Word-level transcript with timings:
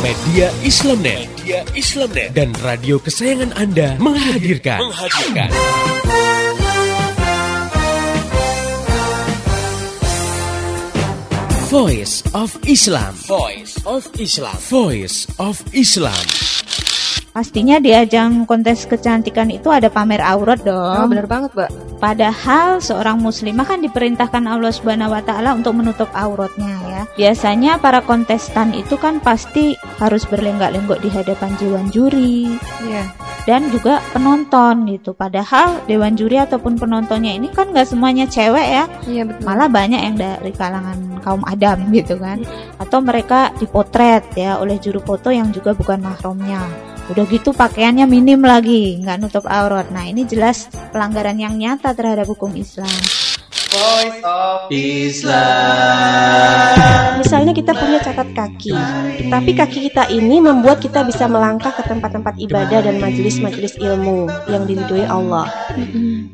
Media 0.00 0.48
Islamnet, 0.64 1.28
Media 1.28 1.60
Islamnet 1.76 2.32
dan 2.32 2.56
radio 2.64 2.96
kesayangan 2.96 3.52
Anda 3.52 4.00
menghadirkan, 4.00 4.80
menghadirkan. 4.80 5.52
Voice 11.68 12.24
of 12.32 12.56
Islam. 12.64 13.12
Voice 13.28 13.76
of 13.84 14.08
Islam. 14.16 14.56
Voice 14.72 15.28
of 15.36 15.60
Islam. 15.76 16.24
Pastinya 17.36 17.76
di 17.76 17.92
ajang 17.92 18.48
kontes 18.48 18.88
kecantikan 18.88 19.52
itu 19.52 19.68
ada 19.68 19.92
pamer 19.92 20.24
aurat 20.24 20.64
dong. 20.64 20.96
Oh, 20.96 21.06
bener 21.12 21.28
banget, 21.28 21.52
Mbak. 21.52 21.70
Padahal 22.00 22.80
seorang 22.80 23.20
muslimah 23.20 23.68
kan 23.68 23.84
diperintahkan 23.84 24.48
Allah 24.48 24.72
Subhanahu 24.72 25.12
wa 25.12 25.20
taala 25.20 25.52
untuk 25.52 25.76
menutup 25.76 26.08
auratnya 26.16 26.79
ya. 27.00 27.04
Biasanya 27.16 27.80
para 27.80 28.04
kontestan 28.04 28.76
itu 28.76 29.00
kan 29.00 29.18
pasti 29.24 29.72
harus 29.96 30.28
berlenggak-lenggok 30.28 31.00
di 31.00 31.08
hadapan 31.08 31.56
dewan 31.56 31.86
juri 31.88 32.52
Iya. 32.84 33.08
dan 33.48 33.72
juga 33.72 34.04
penonton 34.12 34.84
gitu. 34.92 35.16
Padahal 35.16 35.80
dewan 35.88 36.14
juri 36.14 36.36
ataupun 36.36 36.76
penontonnya 36.76 37.32
ini 37.32 37.48
kan 37.48 37.72
nggak 37.72 37.88
semuanya 37.88 38.28
cewek 38.28 38.66
ya. 38.68 38.84
Iya, 39.08 39.22
betul. 39.26 39.42
Malah 39.48 39.68
banyak 39.72 40.00
yang 40.00 40.16
dari 40.20 40.52
kalangan 40.52 40.98
kaum 41.24 41.42
adam 41.48 41.88
gitu 41.92 42.20
kan. 42.20 42.44
Atau 42.76 43.00
mereka 43.00 43.52
dipotret 43.56 44.24
ya 44.36 44.60
oleh 44.60 44.76
juru 44.76 45.00
foto 45.00 45.32
yang 45.32 45.48
juga 45.50 45.72
bukan 45.72 46.00
mahramnya. 46.04 46.60
Udah 47.10 47.26
gitu 47.26 47.50
pakaiannya 47.50 48.06
minim 48.06 48.38
lagi, 48.38 49.02
nggak 49.02 49.18
nutup 49.18 49.42
aurat. 49.50 49.90
Nah 49.90 50.06
ini 50.06 50.22
jelas 50.30 50.70
pelanggaran 50.94 51.42
yang 51.42 51.58
nyata 51.58 51.90
terhadap 51.90 52.30
hukum 52.30 52.54
Islam. 52.54 52.86
Voice 53.70 54.18
of 54.26 54.66
Islam. 54.74 55.30
Misalnya 57.22 57.54
kita 57.54 57.70
punya 57.70 58.02
catat 58.02 58.26
kaki, 58.34 58.74
tapi 59.30 59.54
kaki 59.54 59.86
kita 59.86 60.10
ini 60.10 60.42
membuat 60.42 60.82
kita 60.82 61.06
bisa 61.06 61.30
melangkah 61.30 61.70
ke 61.70 61.86
tempat-tempat 61.86 62.34
ibadah 62.42 62.82
dan 62.82 62.98
majelis-majelis 62.98 63.78
ilmu 63.78 64.26
yang 64.50 64.66
diridhoi 64.66 65.06
Allah. 65.06 65.46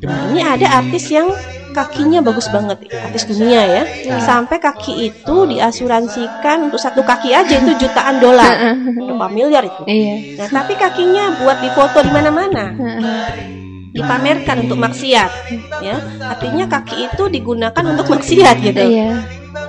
Nah, 0.01 0.33
ini 0.33 0.41
ada 0.41 0.81
artis 0.81 1.13
yang 1.13 1.29
kakinya 1.77 2.25
bagus 2.25 2.49
banget, 2.49 2.89
artis 2.89 3.29
dunia 3.29 3.61
ya. 3.69 3.85
Sampai 4.17 4.57
kaki 4.57 5.13
itu 5.13 5.45
diasuransikan 5.45 6.73
untuk 6.73 6.81
satu 6.81 7.05
kaki 7.05 7.37
aja 7.37 7.53
itu 7.53 7.85
jutaan 7.85 8.17
dolar, 8.17 8.81
berapa 8.97 9.29
miliar 9.29 9.61
itu. 9.61 9.85
Iya. 9.85 10.41
Nah, 10.41 10.49
tapi 10.57 10.73
kakinya 10.73 11.37
buat 11.37 11.61
difoto 11.61 12.01
di 12.01 12.09
mana-mana 12.09 12.73
dipamerkan 13.97 14.69
untuk 14.69 14.77
maksiat 14.77 15.31
ya 15.81 15.97
artinya 16.21 16.65
kaki 16.69 17.09
itu 17.09 17.23
digunakan 17.33 17.83
untuk 17.83 18.07
maksiat 18.13 18.55
gitu 18.61 18.83
Iya. 18.85 19.09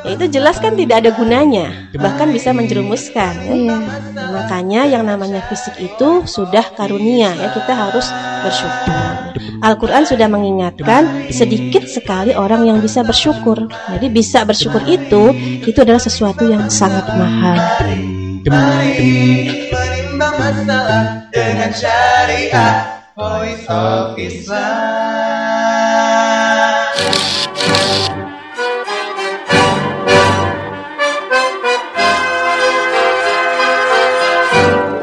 ya 0.04 0.12
itu 0.14 0.24
jelas 0.30 0.60
kan 0.60 0.76
tidak 0.76 1.02
ada 1.02 1.10
gunanya 1.16 1.90
bahkan 1.96 2.30
bisa 2.30 2.52
menjerumuskan 2.52 3.34
ya. 3.40 3.54
Iya. 3.56 3.76
makanya 4.30 4.80
yang 4.86 5.04
namanya 5.08 5.40
fisik 5.48 5.74
itu 5.80 6.22
sudah 6.28 6.62
karunia 6.76 7.32
ya 7.34 7.48
kita 7.56 7.72
harus 7.72 8.06
bersyukur 8.44 8.94
Al-Quran 9.58 10.06
sudah 10.06 10.28
mengingatkan 10.30 11.32
sedikit 11.34 11.88
sekali 11.90 12.36
orang 12.36 12.68
yang 12.68 12.78
bisa 12.78 13.02
bersyukur 13.02 13.66
jadi 13.90 14.06
bisa 14.12 14.44
bersyukur 14.46 14.84
itu 14.86 15.34
itu 15.66 15.78
adalah 15.80 16.00
sesuatu 16.02 16.46
yang 16.46 16.68
sangat 16.70 17.08
mahal 17.16 17.58
Mari 18.48 19.68
menimbang 19.68 20.34
masalah 20.40 21.28
dengan 21.28 21.68
syariah. 21.68 22.97
Voice 23.18 23.66
of 23.68 24.16
Islam. 24.16 24.58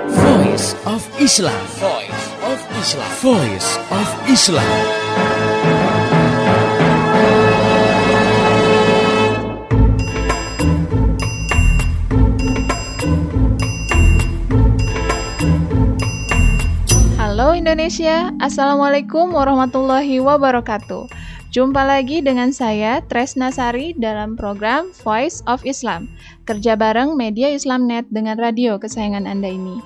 Voice 0.07 0.75
of 0.85 1.03
Islam. 1.19 1.65
Voice 1.75 2.31
of 2.39 2.59
Islam. 2.79 3.11
Voice 3.19 3.77
of 3.91 4.29
Islam. 4.29 5.34
Indonesia, 17.65 18.29
Assalamualaikum 18.45 19.33
warahmatullahi 19.33 20.21
wabarakatuh. 20.21 21.09
Jumpa 21.49 21.81
lagi 21.81 22.21
dengan 22.21 22.53
saya 22.53 23.01
Tresna 23.09 23.49
Sari 23.49 23.97
dalam 23.97 24.37
program 24.37 24.93
Voice 25.01 25.41
of 25.49 25.65
Islam, 25.65 26.05
kerja 26.45 26.77
bareng 26.77 27.17
media 27.17 27.49
Islamnet 27.49 28.05
dengan 28.13 28.37
radio 28.37 28.77
kesayangan 28.77 29.25
Anda 29.25 29.49
ini. 29.49 29.81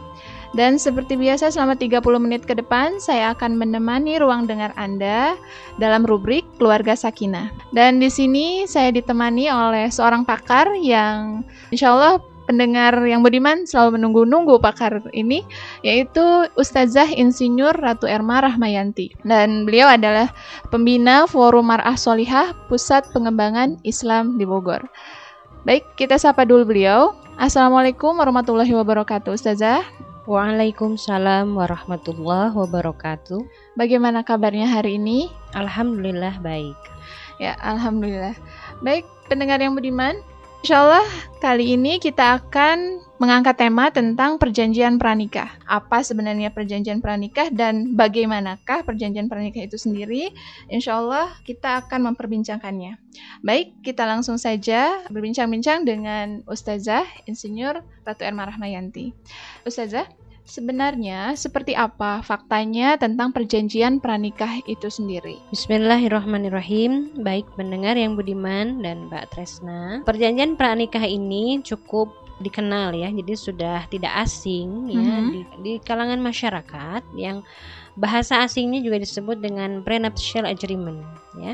Dan 0.52 0.76
seperti 0.76 1.16
biasa 1.16 1.56
selama 1.56 1.80
30 1.80 2.04
menit 2.20 2.44
ke 2.44 2.52
depan 2.52 3.00
saya 3.00 3.32
akan 3.32 3.56
menemani 3.56 4.20
ruang 4.20 4.44
dengar 4.44 4.76
Anda 4.76 5.40
dalam 5.80 6.04
rubrik 6.04 6.44
Keluarga 6.60 7.00
Sakinah. 7.00 7.48
Dan 7.72 8.04
di 8.04 8.12
sini 8.12 8.68
saya 8.68 8.92
ditemani 8.92 9.48
oleh 9.48 9.88
seorang 9.88 10.28
pakar 10.28 10.76
yang 10.76 11.48
insya 11.72 11.96
Allah 11.96 12.20
pendengar 12.50 12.98
yang 13.06 13.22
budiman 13.22 13.70
selalu 13.70 14.02
menunggu-nunggu 14.02 14.58
pakar 14.58 15.06
ini 15.14 15.46
yaitu 15.86 16.50
Ustazah 16.58 17.06
Insinyur 17.14 17.78
Ratu 17.78 18.10
Erma 18.10 18.42
Rahmayanti 18.42 19.14
dan 19.22 19.70
beliau 19.70 19.86
adalah 19.86 20.34
pembina 20.74 21.30
Forum 21.30 21.70
Mar'ah 21.70 21.94
Solihah 21.94 22.58
Pusat 22.66 23.14
Pengembangan 23.14 23.78
Islam 23.86 24.42
di 24.42 24.50
Bogor. 24.50 24.82
Baik, 25.62 25.86
kita 25.94 26.18
sapa 26.18 26.42
dulu 26.42 26.74
beliau. 26.74 27.14
Assalamualaikum 27.38 28.18
warahmatullahi 28.18 28.74
wabarakatuh, 28.74 29.38
Ustazah. 29.38 29.86
Waalaikumsalam 30.26 31.54
warahmatullahi 31.54 32.56
wabarakatuh. 32.58 33.46
Bagaimana 33.78 34.26
kabarnya 34.26 34.66
hari 34.66 34.98
ini? 34.98 35.30
Alhamdulillah 35.54 36.42
baik. 36.42 36.78
Ya, 37.38 37.60
alhamdulillah. 37.62 38.34
Baik, 38.82 39.08
pendengar 39.30 39.60
yang 39.62 39.76
budiman, 39.76 40.20
insya 40.60 40.84
Allah 40.84 41.08
kali 41.40 41.80
ini 41.80 42.04
kita 42.04 42.36
akan 42.40 43.00
mengangkat 43.20 43.60
tema 43.60 43.92
tentang 43.92 44.40
perjanjian 44.40 44.96
pranikah. 44.96 45.52
Apa 45.68 46.04
sebenarnya 46.04 46.56
perjanjian 46.56 47.04
pranikah 47.04 47.52
dan 47.52 47.96
bagaimanakah 47.96 48.88
perjanjian 48.88 49.28
pranikah 49.28 49.68
itu 49.68 49.76
sendiri? 49.76 50.32
Insya 50.72 51.04
Allah 51.04 51.28
kita 51.44 51.84
akan 51.84 52.12
memperbincangkannya. 52.12 52.96
Baik, 53.44 53.76
kita 53.84 54.08
langsung 54.08 54.40
saja 54.40 55.04
berbincang-bincang 55.12 55.84
dengan 55.84 56.48
Ustazah 56.48 57.04
Insinyur 57.28 57.84
Ratu 58.08 58.24
Erma 58.24 58.48
Rahmayanti. 58.48 59.12
Ustazah, 59.68 60.08
sebenarnya 60.50 61.38
seperti 61.38 61.78
apa 61.78 62.26
faktanya 62.26 62.98
tentang 62.98 63.30
perjanjian 63.30 64.02
pranikah 64.02 64.60
itu 64.66 64.90
sendiri? 64.90 65.38
Bismillahirrahmanirrahim. 65.54 67.22
Baik 67.22 67.46
pendengar 67.54 67.94
yang 67.94 68.18
budiman 68.18 68.82
dan 68.82 69.06
Mbak 69.08 69.30
Tresna. 69.30 70.02
Perjanjian 70.04 70.58
pranikah 70.58 71.06
ini 71.06 71.62
cukup 71.62 72.10
dikenal 72.42 72.98
ya. 72.98 73.14
Jadi 73.14 73.34
sudah 73.38 73.86
tidak 73.94 74.26
asing 74.26 74.90
ya 74.90 75.06
Mhm. 75.06 75.30
di, 75.30 75.42
di 75.62 75.74
kalangan 75.86 76.18
masyarakat 76.18 77.06
yang 77.14 77.46
bahasa 77.94 78.42
asingnya 78.42 78.82
juga 78.82 78.98
disebut 78.98 79.38
dengan 79.38 79.86
prenuptial 79.86 80.50
agreement 80.50 81.06
ya. 81.38 81.54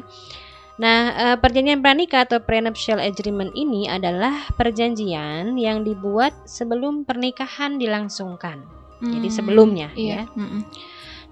Nah, 0.76 1.00
eh, 1.16 1.38
perjanjian 1.40 1.80
pranikah 1.80 2.28
atau 2.28 2.44
prenuptial 2.44 3.00
agreement 3.00 3.52
ini 3.56 3.88
adalah 3.88 4.44
perjanjian 4.60 5.56
yang 5.56 5.88
dibuat 5.88 6.36
sebelum 6.44 7.08
pernikahan 7.08 7.80
dilangsungkan. 7.80 8.85
Jadi 9.04 9.28
Hmm, 9.28 9.36
sebelumnya 9.36 9.90
iya. 9.96 10.24
ya. 10.24 10.36
mm-mm. 10.36 10.62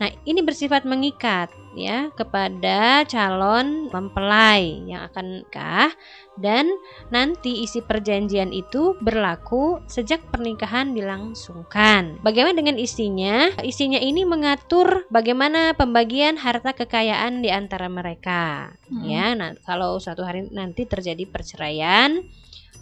Nah, 0.01 0.09
ini 0.25 0.41
bersifat 0.41 0.90
mengikat 0.90 1.53
ya 1.74 2.13
kepada 2.13 3.01
calon 3.09 3.90
mempelai 3.90 4.86
yang 4.86 5.10
akan 5.10 5.42
nikah 5.42 5.89
dan 6.38 6.69
nanti 7.10 7.65
isi 7.65 7.81
perjanjian 7.81 8.54
itu 8.54 8.98
berlaku 9.01 9.81
sejak 9.89 10.21
pernikahan 10.30 10.94
dilangsungkan. 10.94 12.21
Bagaimana 12.25 12.57
dengan 12.57 12.77
isinya? 12.81 13.54
Isinya 13.62 14.01
ini 14.01 14.25
mengatur 14.25 15.06
bagaimana 15.10 15.74
pembagian 15.77 16.42
harta 16.42 16.74
kekayaan 16.74 17.42
di 17.42 17.50
antara 17.54 17.89
mereka. 17.89 18.74
Mm. 18.89 19.04
Ya, 19.06 19.25
nah 19.38 19.54
kalau 19.65 19.98
suatu 20.01 20.25
hari 20.25 20.50
nanti 20.54 20.86
terjadi 20.89 21.25
perceraian 21.30 22.21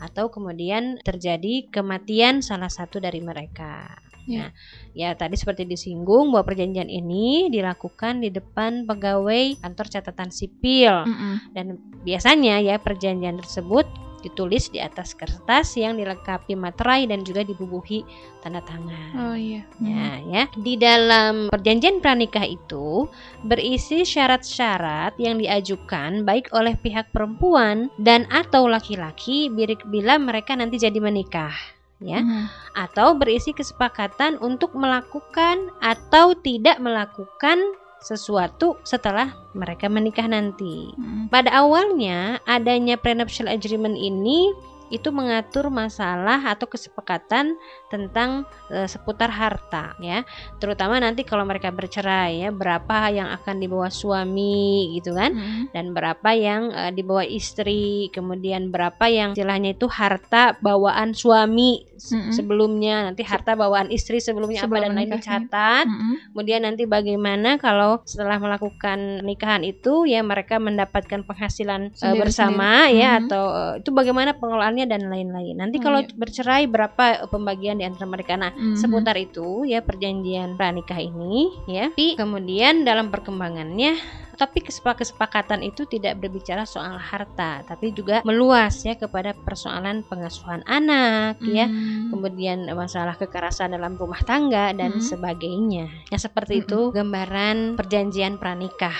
atau 0.02 0.34
kemudian 0.34 0.98
terjadi 1.04 1.70
kematian 1.70 2.42
salah 2.42 2.72
satu 2.72 2.98
dari 2.98 3.22
mereka. 3.22 4.11
Ya. 4.30 4.48
Nah, 4.48 4.52
ya 4.94 5.10
tadi 5.18 5.36
seperti 5.38 5.66
disinggung 5.66 6.30
bahwa 6.30 6.46
perjanjian 6.46 6.90
ini 6.90 7.50
dilakukan 7.50 8.22
di 8.22 8.30
depan 8.30 8.86
pegawai 8.86 9.58
kantor 9.62 9.86
catatan 9.90 10.30
sipil 10.30 11.08
Mm-mm. 11.08 11.54
dan 11.58 11.80
biasanya 12.06 12.62
ya 12.62 12.76
perjanjian 12.78 13.42
tersebut 13.42 13.86
ditulis 14.22 14.70
di 14.70 14.78
atas 14.78 15.18
kertas 15.18 15.74
yang 15.76 15.98
dilengkapi 15.98 16.54
materai 16.54 17.10
dan 17.10 17.26
juga 17.26 17.42
dibubuhi 17.42 18.06
tanda 18.46 18.62
tangan. 18.62 19.10
Oh 19.18 19.36
iya. 19.36 19.66
Ya, 19.82 20.22
ya. 20.22 20.44
Di 20.54 20.78
dalam 20.78 21.50
perjanjian 21.50 22.00
pranikah 22.00 22.46
itu 22.46 23.10
berisi 23.42 24.06
syarat-syarat 24.06 25.18
yang 25.18 25.42
diajukan 25.42 26.22
baik 26.22 26.54
oleh 26.54 26.78
pihak 26.78 27.10
perempuan 27.10 27.90
dan 27.98 28.30
atau 28.30 28.70
laki-laki 28.70 29.50
bila 29.90 30.22
mereka 30.22 30.54
nanti 30.54 30.78
jadi 30.78 31.02
menikah. 31.02 31.81
Ya 32.02 32.20
Mhm. 32.26 32.50
atau 32.74 33.14
berisi 33.14 33.54
kesepakatan 33.54 34.42
untuk 34.42 34.74
melakukan 34.74 35.70
atau 35.80 36.34
tidak 36.34 36.82
melakukan 36.82 37.62
sesuatu 38.02 38.82
setelah 38.82 39.30
mereka 39.54 39.86
menikah 39.86 40.26
nanti. 40.26 40.90
Mhm. 40.98 41.30
Pada 41.30 41.54
awalnya 41.54 42.42
adanya 42.50 42.98
prenuptial 42.98 43.46
agreement 43.46 43.94
ini 43.94 44.50
itu 44.92 45.10
mengatur 45.10 45.68
masalah 45.68 46.44
atau 46.46 46.68
kesepakatan 46.68 47.56
tentang 47.88 48.44
eh, 48.70 48.86
seputar 48.86 49.32
harta 49.32 49.96
ya. 49.98 50.22
Terutama 50.60 51.00
nanti 51.00 51.24
kalau 51.24 51.44
mereka 51.44 51.72
bercerai 51.72 52.44
ya, 52.44 52.50
berapa 52.52 53.08
yang 53.10 53.32
akan 53.32 53.56
dibawa 53.58 53.88
suami 53.88 54.92
gitu 54.94 55.16
kan 55.16 55.32
Mhm. 55.32 55.64
dan 55.72 55.86
berapa 55.92 56.30
yang 56.32 56.62
eh, 56.70 56.92
dibawa 56.92 57.24
istri, 57.24 58.12
kemudian 58.12 58.70
berapa 58.70 59.08
yang 59.08 59.32
istilahnya 59.32 59.74
itu 59.74 59.88
harta 59.88 60.60
bawaan 60.60 61.12
suami 61.12 61.88
se- 61.96 62.14
Mm-mm. 62.14 62.34
sebelumnya, 62.34 63.08
nanti 63.08 63.22
harta 63.22 63.54
bawaan 63.54 63.88
istri 63.90 64.18
sebelumnya 64.18 64.62
Sebelum 64.62 64.76
apa 64.76 64.86
dan 64.86 64.94
lain 64.94 65.10
dicatat. 65.12 65.86
Mhm. 65.86 66.16
Kemudian 66.34 66.62
nanti 66.64 66.84
bagaimana 66.84 67.56
kalau 67.56 68.02
setelah 68.04 68.36
melakukan 68.36 69.22
nikahan 69.22 69.62
itu 69.62 70.04
ya 70.04 70.20
mereka 70.22 70.58
mendapatkan 70.58 71.22
penghasilan 71.22 71.82
eh, 71.88 71.96
Sendiri-sendiri. 71.96 72.20
bersama 72.20 72.70
ya 72.90 73.16
Mhm. 73.16 73.20
atau 73.26 73.44
eh, 73.52 73.74
itu 73.80 73.90
bagaimana 73.92 74.34
pengelolaannya 74.34 74.81
dan 74.86 75.08
lain-lain. 75.08 75.58
Nanti 75.58 75.78
Oh, 75.80 75.84
kalau 75.84 76.00
iya. 76.02 76.10
bercerai 76.14 76.66
berapa 76.66 77.26
eh, 77.26 77.30
pembagian 77.30 77.78
di 77.78 77.86
antara 77.86 78.06
mereka. 78.06 78.38
Nah, 78.38 78.52
Mhm. 78.54 78.78
seputar 78.78 79.16
itu 79.16 79.66
ya 79.66 79.82
perjanjian 79.82 80.56
pranikah 80.56 80.98
ini 80.98 81.50
ya. 81.66 81.90
Tapi 81.92 82.16
kemudian 82.16 82.84
dalam 82.84 83.10
perkembangannya 83.10 83.98
tapi 84.32 84.58
kesepa- 84.58 84.98
kesepakatan 84.98 85.62
itu 85.62 85.86
tidak 85.86 86.18
berbicara 86.18 86.66
soal 86.66 86.98
harta, 86.98 87.62
tapi 87.62 87.94
juga 87.94 88.26
meluas 88.26 88.74
ya 88.82 88.98
kepada 88.98 89.38
persoalan 89.38 90.02
pengasuhan 90.02 90.66
anak 90.66 91.38
ya, 91.46 91.70
Mhm. 91.70 92.10
kemudian 92.10 92.66
masalah 92.74 93.14
kekerasan 93.14 93.70
dalam 93.70 93.94
rumah 94.02 94.18
tangga 94.26 94.74
dan 94.74 94.98
Mhm. 94.98 95.04
sebagainya. 95.06 95.86
Ya 96.10 96.18
seperti 96.18 96.66
itu 96.66 96.90
gambaran 96.90 97.78
perjanjian 97.78 98.42
pranikah. 98.42 98.98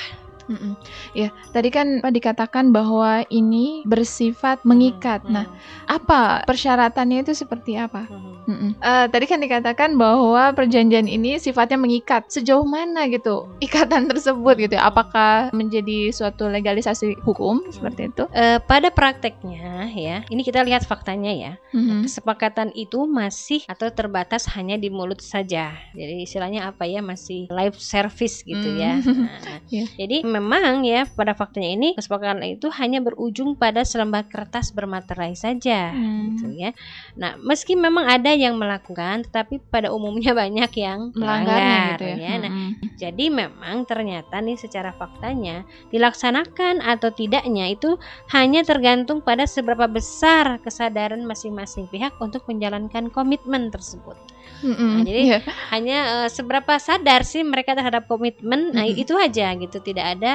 Mm-mm. 0.52 0.74
Ya, 1.16 1.32
tadi 1.56 1.72
kan 1.72 2.04
Pak 2.04 2.12
dikatakan 2.12 2.76
bahwa 2.76 3.24
ini 3.32 3.88
bersifat 3.88 4.64
mengikat. 4.68 5.24
Hmm, 5.24 5.32
Nah, 5.32 5.46
apa 5.88 6.44
persyaratannya 6.44 7.24
itu 7.24 7.32
seperti 7.32 7.80
apa? 7.80 8.04
hmm. 8.08 8.30
Mm-mm. 8.42 8.72
Eh, 8.82 9.06
tadi 9.08 9.26
kan 9.30 9.40
dikatakan 9.40 9.96
bahwa 9.96 10.52
perjanjian 10.52 11.08
ini 11.08 11.40
sifatnya 11.40 11.80
mengikat. 11.80 12.28
Sejauh 12.28 12.66
mana 12.68 13.08
gitu 13.08 13.48
ikatan 13.64 14.12
tersebut 14.12 14.56
gitu? 14.60 14.76
ya? 14.76 14.90
Apakah 14.92 15.54
menjadi 15.56 16.12
suatu 16.12 16.52
legalisasi 16.52 17.22
hukum 17.24 17.64
seperti 17.72 18.12
itu? 18.12 18.24
Eh, 18.34 18.60
pada 18.66 18.90
prakteknya 18.92 19.88
ya, 19.94 20.18
ini 20.28 20.42
kita 20.44 20.66
lihat 20.66 20.84
faktanya 20.84 21.32
ya. 21.32 21.52
Mhm. 21.72 22.04
Kesepakatan 22.04 22.74
itu 22.76 23.08
masih 23.08 23.64
atau 23.70 23.88
terbatas 23.94 24.50
hanya 24.58 24.76
di 24.76 24.90
mulut 24.90 25.22
saja. 25.22 25.72
Jadi 25.94 26.26
istilahnya 26.26 26.74
apa 26.74 26.90
ya 26.90 27.00
masih 27.00 27.48
live 27.48 27.78
service 27.78 28.44
gitu 28.44 28.68
ya. 28.76 29.00
Hmm. 29.00 29.10
Nah, 29.32 29.62
Iya. 29.70 29.86
Jadi 29.96 30.18
memang 30.42 30.82
ya 30.82 31.06
pada 31.06 31.38
faktanya 31.38 31.70
ini 31.78 31.88
kesepakatan 31.94 32.42
itu 32.44 32.68
hanya 32.82 33.00
berujung 33.06 33.54
pada 33.56 33.86
selembar 33.86 34.26
kertas 34.26 34.74
bermaterai 34.74 35.38
saja 35.38 35.94
Hmm. 35.94 36.34
gitu 36.34 36.50
ya. 36.58 36.74
Nah, 37.20 37.38
meski 37.40 37.78
memang 37.78 38.10
ada 38.10 38.34
yang 38.34 38.58
melakukan 38.58 39.22
tetapi 39.30 39.62
pada 39.70 39.94
umumnya 39.94 40.34
banyak 40.42 40.72
yang 40.76 41.14
melanggar 41.14 41.62
gitu 42.02 42.06
ya. 42.18 42.18
ya. 42.18 42.34
Nah, 42.42 42.52
Mm-mm. 42.52 42.98
jadi 42.98 43.26
memang 43.30 43.86
ternyata 43.86 44.42
nih 44.42 44.58
secara 44.58 44.92
faktanya 44.98 45.64
dilaksanakan 45.94 46.82
atau 46.82 47.14
tidaknya 47.14 47.70
itu 47.72 47.96
hanya 48.34 48.66
tergantung 48.66 49.22
pada 49.22 49.46
seberapa 49.46 49.86
besar 49.86 50.58
kesadaran 50.66 51.22
masing-masing 51.24 51.86
pihak 51.88 52.18
untuk 52.18 52.44
menjalankan 52.50 53.14
komitmen 53.14 53.70
tersebut. 53.70 54.18
Mm-mm. 54.62 54.90
Nah, 54.94 55.02
jadi 55.06 55.20
Iya. 55.22 55.40
Hanya 55.74 56.00
eh, 56.26 56.30
seberapa 56.30 56.74
sadar 56.78 57.26
sih 57.26 57.42
mereka 57.42 57.74
terhadap 57.74 58.06
komitmen, 58.06 58.74
nah 58.74 58.86
Mm-mm. 58.86 59.02
itu 59.04 59.14
aja 59.18 59.54
gitu, 59.58 59.78
tidak 59.82 60.06
ada 60.18 60.32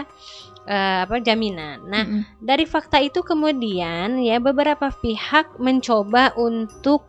eh, 0.66 0.98
apa 1.06 1.22
jaminan. 1.22 1.86
Nah, 1.86 2.02
Mm-mm. 2.04 2.22
dari 2.42 2.66
fakta 2.66 2.98
itu 3.02 3.22
kemudian 3.22 4.18
ya 4.22 4.36
beberapa 4.42 4.90
pihak 4.90 5.58
mencoba 5.62 6.34
untuk 6.38 7.06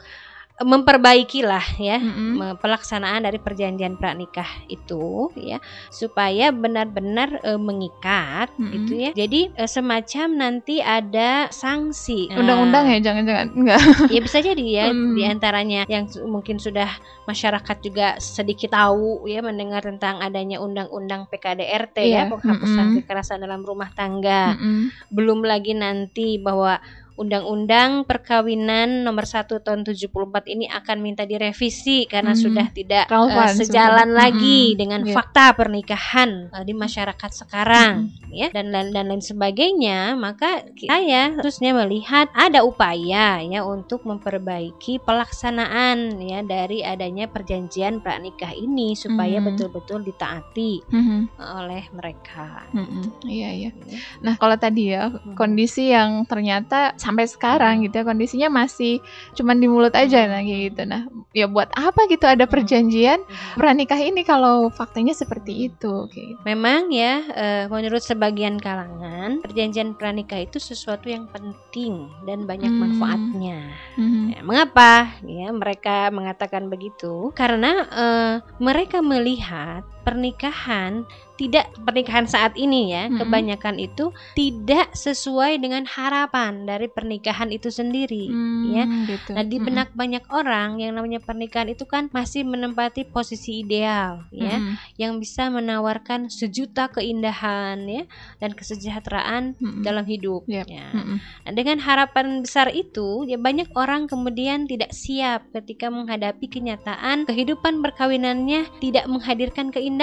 memperbaiki 0.58 1.46
lah 1.46 1.62
ya 1.78 2.02
Mm-mm. 2.02 2.34
me- 2.34 2.58
pelaksanaan 2.58 3.22
dari 3.22 3.38
perjanjian 3.38 3.94
pranikah 3.94 4.50
itu 4.66 5.30
ya 5.38 5.62
supaya 5.88 6.50
benar-benar 6.50 7.46
eh, 7.46 7.62
mengikat 7.62 8.50
Mm-mm. 8.58 8.74
gitu 8.74 8.94
ya. 8.98 9.12
Jadi 9.14 9.54
eh, 9.54 9.70
semacam 9.70 10.28
nanti 10.34 10.82
ada 10.82 11.46
sanksi. 11.48 12.34
Nah, 12.34 12.42
Undang-undang 12.42 12.90
ya, 12.90 12.98
jangan-jangan 13.00 13.48
enggak. 13.54 13.82
ya 14.14 14.20
bisa 14.20 14.38
jadi 14.42 14.66
ya 14.66 14.86
Hmm. 14.90 15.14
di 15.14 15.24
antaranya 15.24 15.82
yang 15.86 16.10
su- 16.10 16.26
mungkin 16.26 16.58
sudah 16.58 16.90
masyarakat 17.26 17.78
juga 17.84 18.18
sedikit 18.18 18.72
tahu 18.72 19.28
ya 19.28 19.44
mendengar 19.44 19.84
tentang 19.84 20.24
adanya 20.24 20.58
undang-undang 20.58 21.28
PKDRT 21.28 21.98
ya 22.02 22.26
Iya, 22.26 22.32
penghapusan 22.32 22.86
mm-mm. 22.88 22.98
kekerasan 23.04 23.44
dalam 23.44 23.62
rumah 23.62 23.92
tangga 23.92 24.56
Mm-mm. 24.56 24.90
belum 25.12 25.44
lagi 25.44 25.76
nanti 25.76 26.40
bahwa 26.40 26.80
Undang-Undang 27.18 28.06
Perkawinan 28.06 29.02
Nomor 29.02 29.26
1 29.26 29.50
Tahun 29.58 29.82
74 29.82 30.06
ini 30.46 30.70
akan 30.70 30.98
minta 31.02 31.26
direvisi 31.26 32.06
karena 32.06 32.32
Hmm. 32.32 32.40
sudah 32.40 32.68
tidak 32.70 33.10
eh, 33.10 33.52
sejalan 33.52 34.08
sebenarnya. 34.08 34.14
lagi 34.14 34.62
dengan 34.74 35.02
Iya. 35.02 35.14
fakta 35.14 35.46
pernikahan 35.52 36.54
eh, 36.54 36.64
di 36.64 36.74
masyarakat 36.74 37.32
sekarang 37.34 38.14
ya 38.30 38.54
dan 38.54 38.70
dan 38.70 38.92
dan 38.92 39.08
lain 39.08 39.20
sebagainya 39.20 40.14
maka 40.14 40.62
saya 40.78 41.34
khususnya 41.34 41.74
melihat 41.76 42.30
ada 42.32 42.62
upaya 42.62 43.42
ya 43.42 43.62
untuk 43.64 44.04
memperbaiki 44.04 45.02
pelaksanaan 45.02 45.98
ya 46.20 46.44
dari 46.44 46.82
adanya 46.82 47.26
perjanjian 47.26 48.00
pranikah 48.00 48.52
ini 48.52 48.94
supaya 48.94 49.40
Hmm. 49.40 49.50
betul-betul 49.50 50.04
ditaati 50.04 50.86
Mhm. 50.86 51.20
oleh 51.40 51.84
mereka. 51.90 52.68
Mm-mm. 52.70 53.24
Iya 53.24 53.50
iya. 53.52 53.72
Nah 54.20 54.36
kalau 54.36 54.56
tadi 54.56 54.92
ya 54.92 55.08
kondisi 55.34 55.90
yang 55.90 56.22
ternyata 56.24 56.94
sampai 57.08 57.24
sekarang 57.24 57.88
gitu 57.88 57.96
ya 57.96 58.04
kondisinya 58.04 58.50
masih 58.52 59.00
cuman 59.40 59.56
di 59.56 59.68
mulut 59.72 59.96
aja 59.96 60.28
nah 60.28 60.44
kayak 60.44 60.76
gitu. 60.76 60.82
Nah 60.84 61.08
ya 61.32 61.48
buat 61.48 61.72
apa 61.72 62.12
gitu 62.12 62.28
ada 62.28 62.44
perjanjian 62.44 63.24
pernikah 63.56 64.00
ini 64.02 64.28
kalau 64.28 64.68
faktanya 64.76 65.16
seperti 65.16 65.72
itu 65.72 65.94
gitu. 66.12 66.36
Memang 66.44 66.92
ya, 66.92 67.24
eh, 67.32 67.64
menurut 67.72 68.04
sebagian 68.04 68.60
kalangan, 68.60 69.40
perjanjian 69.40 69.96
pranikah 69.96 70.44
itu 70.44 70.60
sesuatu 70.60 71.08
yang 71.08 71.30
penting 71.32 72.12
dan 72.28 72.44
banyak 72.44 72.74
Hmm. 72.74 72.82
manfaatnya. 72.90 73.58
Mhm. 73.96 74.24
Ya, 74.28 74.40
mengapa? 74.44 75.16
Ya, 75.24 75.48
mereka 75.56 76.12
mengatakan 76.12 76.68
begitu 76.68 77.32
karena 77.32 77.88
eh, 77.88 78.34
mereka 78.60 79.00
melihat 79.00 79.86
pernikahan 80.08 81.04
tidak 81.38 81.70
pernikahan 81.86 82.26
saat 82.26 82.58
ini 82.58 82.92
ya, 82.92 83.08
Mm-mm. 83.08 83.22
kebanyakan 83.22 83.78
itu 83.78 84.10
tidak 84.34 84.90
sesuai 84.98 85.62
dengan 85.62 85.86
harapan 85.86 86.66
dari 86.66 86.90
pernikahan 86.90 87.54
itu 87.54 87.70
sendiri. 87.70 88.26
ya. 88.74 88.84
Hmm, 88.84 89.06
gitu. 89.06 89.32
Nah, 89.38 89.46
di 89.46 89.58
benak 89.62 89.94
banyak 89.94 90.26
orang 90.34 90.82
yang 90.82 90.98
namanya 90.98 91.22
pernikahan 91.22 91.70
itu 91.70 91.86
kan 91.86 92.10
masih 92.10 92.42
menempati 92.42 93.06
posisi 93.06 93.62
ideal, 93.62 94.26
ya 94.34 94.58
Mm-mm. 94.58 94.76
yang 94.98 95.22
bisa 95.22 95.48
menawarkan 95.54 96.34
sejuta 96.34 96.90
keindahan 96.90 97.86
ya 97.86 98.04
dan 98.42 98.58
kesejahteraan 98.58 99.62
Mm-mm. 99.62 99.86
dalam 99.86 100.10
hidup. 100.10 100.42
Yep. 100.50 100.66
Ya. 100.66 100.90
Mm-mm. 100.90 101.22
Nah, 101.22 101.54
dengan 101.54 101.78
harapan 101.86 102.42
besar 102.42 102.74
itu, 102.74 103.30
ya 103.30 103.38
banyak 103.38 103.70
orang 103.78 104.10
kemudian 104.10 104.66
tidak 104.66 104.90
siap 104.90 105.46
ketika 105.54 105.94
menghadapi 105.94 106.50
kenyataan 106.50 107.30
kehidupan 107.30 107.86
perkawinannya 107.86 108.66
tidak 108.82 109.06
menghadirkan 109.06 109.70
keindahan. 109.70 109.97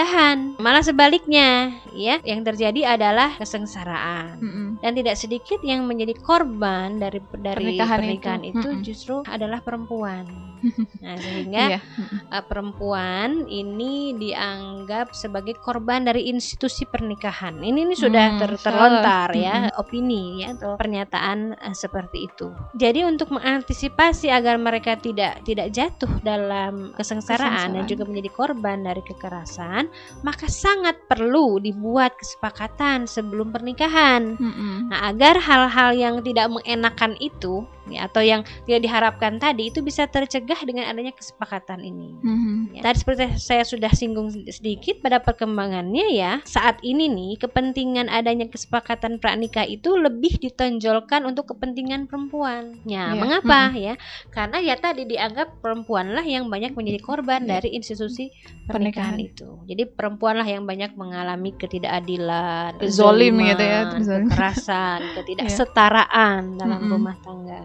Malah 0.56 0.82
sebaliknya, 0.82 1.70
ya, 1.90 2.18
yang 2.24 2.42
terjadi 2.42 2.98
adalah 2.98 3.36
kesengsaraan. 3.36 4.40
Mm-mm. 4.40 4.68
Dan 4.82 4.92
tidak 4.92 5.14
sedikit 5.14 5.62
yang 5.62 5.86
menjadi 5.86 6.16
korban 6.16 6.98
dari 6.98 7.22
dari 7.32 7.78
Pernikahan 7.78 7.98
pernikahan, 8.00 8.40
itu. 8.42 8.58
itu, 8.58 8.68
Mm-mm. 8.68 8.82
justru 8.82 9.14
adalah 9.24 9.60
perempuan. 9.60 10.26
Nah, 11.04 11.20
sehingga 11.20 11.76
Iya. 11.76 11.80
Mm-mm. 11.84 12.32
uh, 12.32 12.44
perempuan 12.44 13.28
ini 13.44 14.16
dianggap 14.16 15.12
sebagai 15.12 15.60
korban 15.60 16.00
dari 16.02 16.32
institusi 16.32 16.84
pernikahan. 16.84 17.60
Ini 17.60 17.84
ini 17.84 17.92
sudah 17.92 18.24
Hmm, 18.32 18.40
ter- 18.40 18.56
terlontar 18.56 19.28
ya 19.36 19.68
opini 19.76 20.40
ya 20.40 20.56
atau 20.56 20.80
pernyataan 20.80 21.52
uh, 21.52 21.76
seperti 21.76 22.24
itu. 22.24 22.48
Jadi 22.74 23.04
untuk 23.04 23.28
mengantisipasi 23.30 24.32
agar 24.32 24.56
mereka 24.56 24.96
tidak 24.96 25.44
tidak 25.44 25.68
jatuh 25.68 26.08
dalam 26.24 26.96
kesengsaraan, 26.96 27.44
dan 27.76 27.84
Kesengsaraan. 27.84 27.90
juga 27.92 28.04
menjadi 28.08 28.30
korban 28.32 28.78
dari 28.80 29.02
kekerasan, 29.04 29.83
maka 30.22 30.46
sangat 30.50 30.98
perlu 31.08 31.58
dibuat 31.58 32.16
kesepakatan 32.18 33.08
sebelum 33.08 33.50
pernikahan. 33.50 34.36
Mm-mm. 34.36 34.88
Nah, 34.90 35.10
agar 35.12 35.40
hal-hal 35.40 35.90
yang 35.96 36.14
tidak 36.22 36.50
mengenakan 36.50 37.14
itu 37.20 37.64
ya, 37.86 38.06
atau 38.06 38.20
yang 38.20 38.40
tidak 38.64 38.80
diharapkan 38.82 39.36
tadi 39.36 39.68
itu 39.68 39.80
bisa 39.80 40.04
tercegah 40.04 40.56
dengan 40.62 40.86
adanya 40.86 41.12
kesepakatan 41.12 41.80
ini. 41.80 42.16
Mhm. 42.20 42.54
Ya. 42.74 42.80
Tadi 42.84 42.96
seperti 42.98 43.24
saya 43.36 43.62
sudah 43.62 43.90
singgung 43.90 44.28
sedikit 44.30 45.00
pada 45.00 45.18
perkembangannya 45.18 46.12
ya 46.12 46.32
saat 46.44 46.80
ini 46.80 47.06
nih 47.06 47.32
kepentingan 47.38 48.06
adanya 48.06 48.46
kesepakatan 48.46 49.18
pranikah 49.18 49.64
itu 49.64 49.94
lebih 49.94 50.36
ditonjolkan 50.38 51.24
untuk 51.24 51.50
kepentingan 51.50 52.06
perempuan. 52.06 52.78
Ya, 52.84 53.12
Iya. 53.12 53.20
mengapa 53.20 53.72
ya? 53.72 53.94
Karena 54.30 54.58
ya 54.58 54.74
tadi 54.74 55.04
dianggap 55.04 55.60
perempuanlah 55.60 56.22
yang 56.22 56.48
banyak 56.48 56.72
menjadi 56.72 57.00
korban 57.00 57.44
Iya. 57.44 57.58
dari 57.58 57.68
institusi 57.74 58.30
pernikahan, 58.64 59.14
Pernikahan. 59.14 59.18
itu. 59.20 59.48
Jadi 59.64 59.82
perempuanlah 59.88 60.44
yang 60.44 60.64
banyak 60.64 60.92
mengalami 60.94 61.52
ketidakadilan, 61.54 62.80
Zolim 62.86 63.34
gitu 63.40 63.64
ya, 63.64 63.80
zolim. 64.00 64.28
kekerasan, 64.28 65.00
ketidaksetaraan 65.16 66.58
dalam 66.58 66.80
Mm-mm. 66.80 66.92
rumah 66.92 67.16
tangga. 67.20 67.60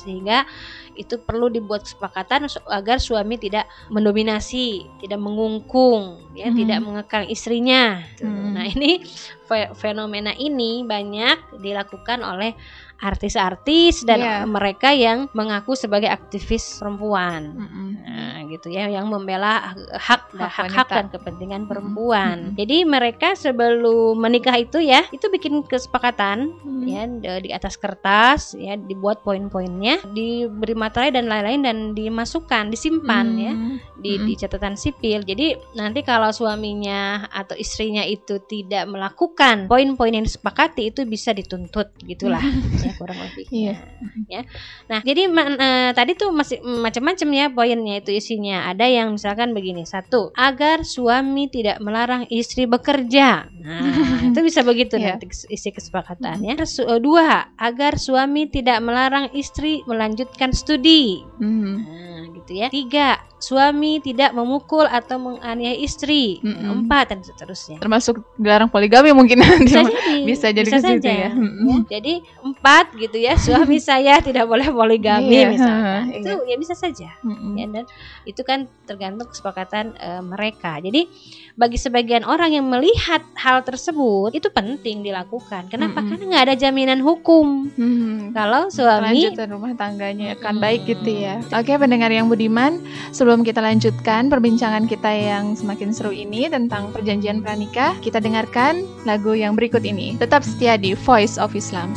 Sehingga 0.00 0.46
itu 0.96 1.18
perlu 1.20 1.46
dibuat 1.48 1.86
kesepakatan 1.86 2.46
agar 2.66 2.98
suami 2.98 3.36
tidak 3.36 3.66
mendominasi, 3.88 4.86
tidak 5.02 5.20
mengungkung, 5.20 6.30
ya, 6.34 6.50
Mhm. 6.50 6.56
tidak 6.56 6.78
mengekang 6.82 7.24
istrinya. 7.28 8.02
Tuh. 8.16 8.26
Mhm. 8.26 8.50
Nah 8.54 8.64
ini 8.66 8.90
fe- 9.44 9.72
fenomena 9.74 10.30
ini 10.34 10.82
banyak 10.82 11.58
dilakukan 11.58 12.22
oleh 12.22 12.54
artis-artis 13.00 14.04
dan 14.04 14.20
Iya. 14.20 14.36
mereka 14.44 14.92
yang 14.92 15.26
mengaku 15.32 15.72
sebagai 15.72 16.12
aktivis 16.12 16.76
perempuan. 16.78 17.56
Mhm. 17.56 17.88
Nah, 18.04 18.38
gitu 18.52 18.68
ya, 18.68 18.92
yang 18.92 19.08
membela 19.08 19.72
hak 19.96 20.36
Hak 20.36 20.52
hak-hak 20.52 20.88
dan 20.92 21.06
kepentingan 21.08 21.64
perempuan. 21.64 22.52
Mm-mm. 22.52 22.56
Jadi 22.60 22.84
mereka 22.84 23.32
sebelum 23.32 24.20
menikah 24.20 24.54
itu 24.60 24.78
ya, 24.84 25.02
itu 25.10 25.26
bikin 25.32 25.64
kesepakatan 25.64 26.52
Mhm. 26.60 26.84
ya 26.86 27.02
di- 27.08 27.48
di 27.48 27.50
atas 27.50 27.80
kertas 27.80 28.52
ya 28.54 28.76
dibuat 28.76 29.24
poin-poinnya, 29.24 30.04
diberi 30.12 30.76
materai 30.80 31.12
dan 31.12 31.28
lain-lain 31.28 31.60
dan 31.60 31.76
dimasukkan, 31.92 32.72
disimpan 32.72 33.26
ya 33.36 33.52
Mhm. 33.52 33.76
di, 34.00 34.12
Mm-mm. 34.16 34.26
di 34.26 34.34
catatan 34.34 34.74
sipil. 34.74 35.20
Jadi 35.20 35.52
nanti 35.76 36.00
kalau 36.00 36.32
suaminya 36.32 37.28
atau 37.28 37.52
istrinya 37.52 38.00
itu 38.00 38.40
tidak 38.42 38.88
melakukan 38.88 39.68
poin-poin 39.68 40.16
yang 40.16 40.24
disepakati 40.24 40.88
itu 40.88 41.04
bisa 41.04 41.36
dituntut 41.36 41.92
gitulah 42.00 42.40
ya 42.80 42.96
kurang 42.96 43.20
lebih. 43.20 43.44
Iya. 43.52 43.74
Ya. 44.24 44.42
Nah, 44.88 45.04
jadi 45.04 45.28
eh, 45.28 45.90
tadi 45.92 46.16
tuh 46.16 46.32
masih 46.32 46.62
mm, 46.62 46.80
macam-macam 46.80 47.28
ya 47.28 47.46
poinnya 47.50 47.94
itu 47.98 48.10
isinya. 48.10 48.70
Ada 48.70 48.86
yang 48.86 49.18
misalkan 49.18 49.52
begini, 49.52 49.84
satu, 49.84 50.30
agar 50.32 50.80
suami 50.80 51.50
tidak 51.50 51.82
melarang 51.82 52.24
istri 52.30 52.64
bekerja. 52.64 53.50
Nah, 53.50 53.82
itu 54.30 54.40
bisa 54.40 54.62
begitu 54.62 54.96
Iya. 54.96 55.18
nanti 55.18 55.26
isi 55.50 55.68
kesepakatannya. 55.68 56.56
Su- 56.64 56.86
eh, 56.86 57.02
dua, 57.02 57.50
agar 57.58 57.98
suami 57.98 58.46
tidak 58.46 58.78
melarang 58.80 59.28
istri 59.34 59.82
melanjutkan 59.84 60.54
studi. 60.54 60.69
Mhm. 61.38 61.86
Nah, 61.86 62.20
gitu 62.36 62.52
ya. 62.60 62.66
Tiga, 62.70 63.18
suami 63.40 63.98
tidak 63.98 64.36
memukul 64.36 64.84
atau 64.84 65.16
menganiaya 65.16 65.74
istri. 65.80 66.38
Mm-mm. 66.44 66.84
Empat 66.84 67.16
dan 67.16 67.20
seterusnya. 67.24 67.80
Termasuk 67.80 68.20
dilarang 68.36 68.68
poligami 68.68 69.16
mungkin 69.16 69.40
nanti. 69.44 69.72
Bisa 69.72 69.82
jadi, 69.88 70.22
Bisa 70.28 70.48
jadi 70.52 70.68
situ 70.70 71.00
saja, 71.00 71.12
ya. 71.26 71.30
Mm-mm. 71.32 71.88
Jadi 71.88 72.14
empat 72.44 72.92
gitu 73.00 73.16
ya, 73.16 73.34
suami 73.40 73.80
saya 73.88 74.20
tidak 74.20 74.44
boleh 74.44 74.68
poligami 74.68 75.32
Iya, 75.32 75.46
misalnya. 75.48 75.98
Itu 76.20 76.32
ya 76.44 76.56
bisa 76.60 76.74
saja. 76.76 77.08
Mhm. 77.24 77.52
Ya, 77.56 77.66
dan 77.70 77.84
itu 78.26 78.42
kan 78.44 78.68
tergantung 78.84 79.30
kesepakatan 79.30 79.96
eh, 79.96 80.20
mereka. 80.20 80.76
Jadi 80.82 81.06
bagi 81.56 81.78
sebagian 81.80 82.26
orang 82.26 82.52
yang 82.52 82.66
melihat 82.66 83.22
hal 83.38 83.62
tersebut 83.62 84.34
itu 84.34 84.50
penting 84.50 85.00
dilakukan. 85.06 85.70
Kenapa? 85.70 86.02
Mm-mm. 86.02 86.10
Karena 86.10 86.24
nggak 86.34 86.44
ada 86.50 86.56
jaminan 86.58 87.00
hukum. 87.00 87.70
Mhm. 87.72 88.34
Kalau 88.34 88.68
suami 88.68 89.30
Kelanjutan 89.30 89.48
rumah 89.54 89.72
tangganya 89.78 90.34
akan 90.36 90.54
Mm-mm. 90.58 90.64
baik 90.66 90.80
gitu 90.90 91.10
ya. 91.14 91.38
Oke 91.54 91.72
pendengar 91.78 92.10
yang 92.10 92.26
budiman, 92.26 92.82
sebelum 93.14 93.29
kita 93.38 93.62
lanjutkan 93.62 94.26
perbincangan 94.26 94.90
kita 94.90 95.06
yang 95.14 95.54
semakin 95.54 95.94
seru 95.94 96.10
ini 96.10 96.50
tentang 96.50 96.90
perjanjian 96.90 97.38
pranikah, 97.38 97.94
kita 98.02 98.18
dengarkan 98.18 98.82
lagu 99.06 99.38
yang 99.38 99.54
berikut 99.54 99.86
ini. 99.86 100.18
Tetap 100.18 100.42
setia 100.42 100.74
di 100.74 100.98
Voice 100.98 101.38
of 101.38 101.54
Islam. 101.54 101.94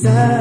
desire. 0.00 0.37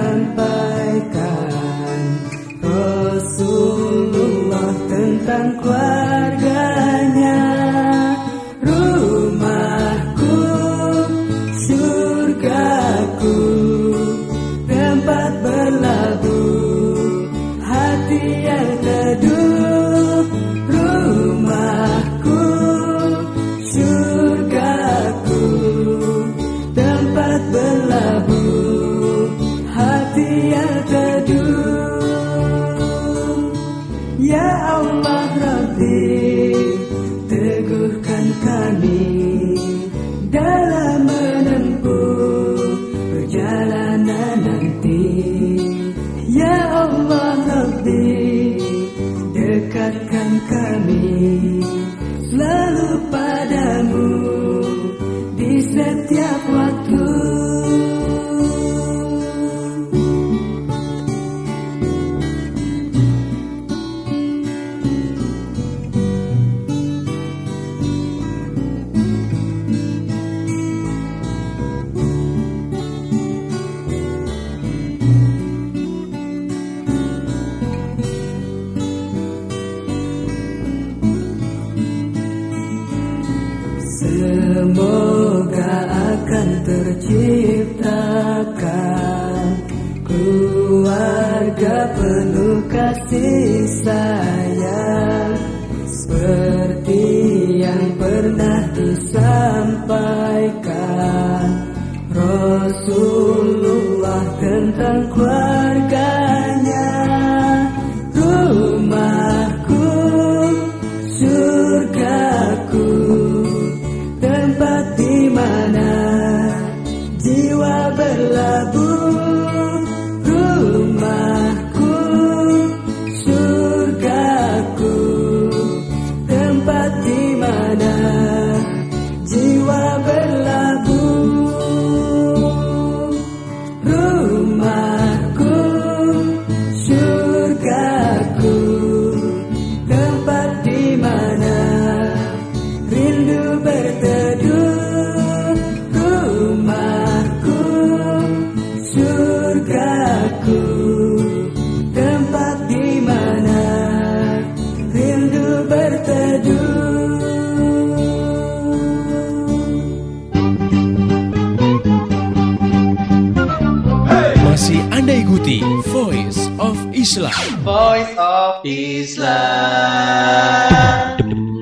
Of 168.47 168.63
Islam. 168.63 169.27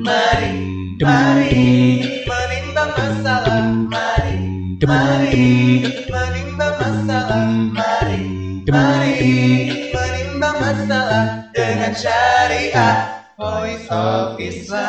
Mari, 0.05 0.53
mari 1.01 1.65
menimbang 2.29 2.93
masalah. 2.93 3.73
Mari, 3.89 4.37
mari 4.85 5.81
menimbang 5.81 6.77
masalah. 6.77 7.49
Mari, 7.73 8.21
mari 8.69 9.33
menimbang 9.89 10.61
masalah 10.61 11.49
dengan 11.57 11.89
syariat. 11.97 13.33
Voice 13.33 13.89
of 13.89 14.37
Islam. 14.37 14.85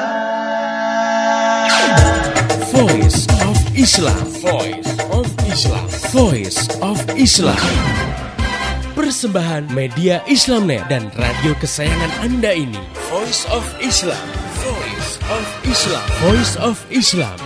Voice 2.77 3.25
of 3.41 3.57
Islam. 3.73 4.21
Voice 4.45 5.01
of 5.09 5.25
Islam. 5.49 5.89
Voice 6.13 6.61
of 6.85 7.01
Islam. 7.17 7.57
Persembahan 8.97 9.77
media 9.77 10.25
Islamnet 10.25 10.89
dan 10.89 11.13
radio 11.21 11.53
kesayangan 11.61 12.09
Anda 12.25 12.57
ini. 12.57 12.81
Voice 13.13 13.45
of 13.53 13.61
Islam. 13.77 14.25
Voice 14.65 15.21
of 15.29 15.45
Islam. 15.69 16.07
Voice 16.25 16.55
of 16.57 16.81
Islam. 16.89 17.37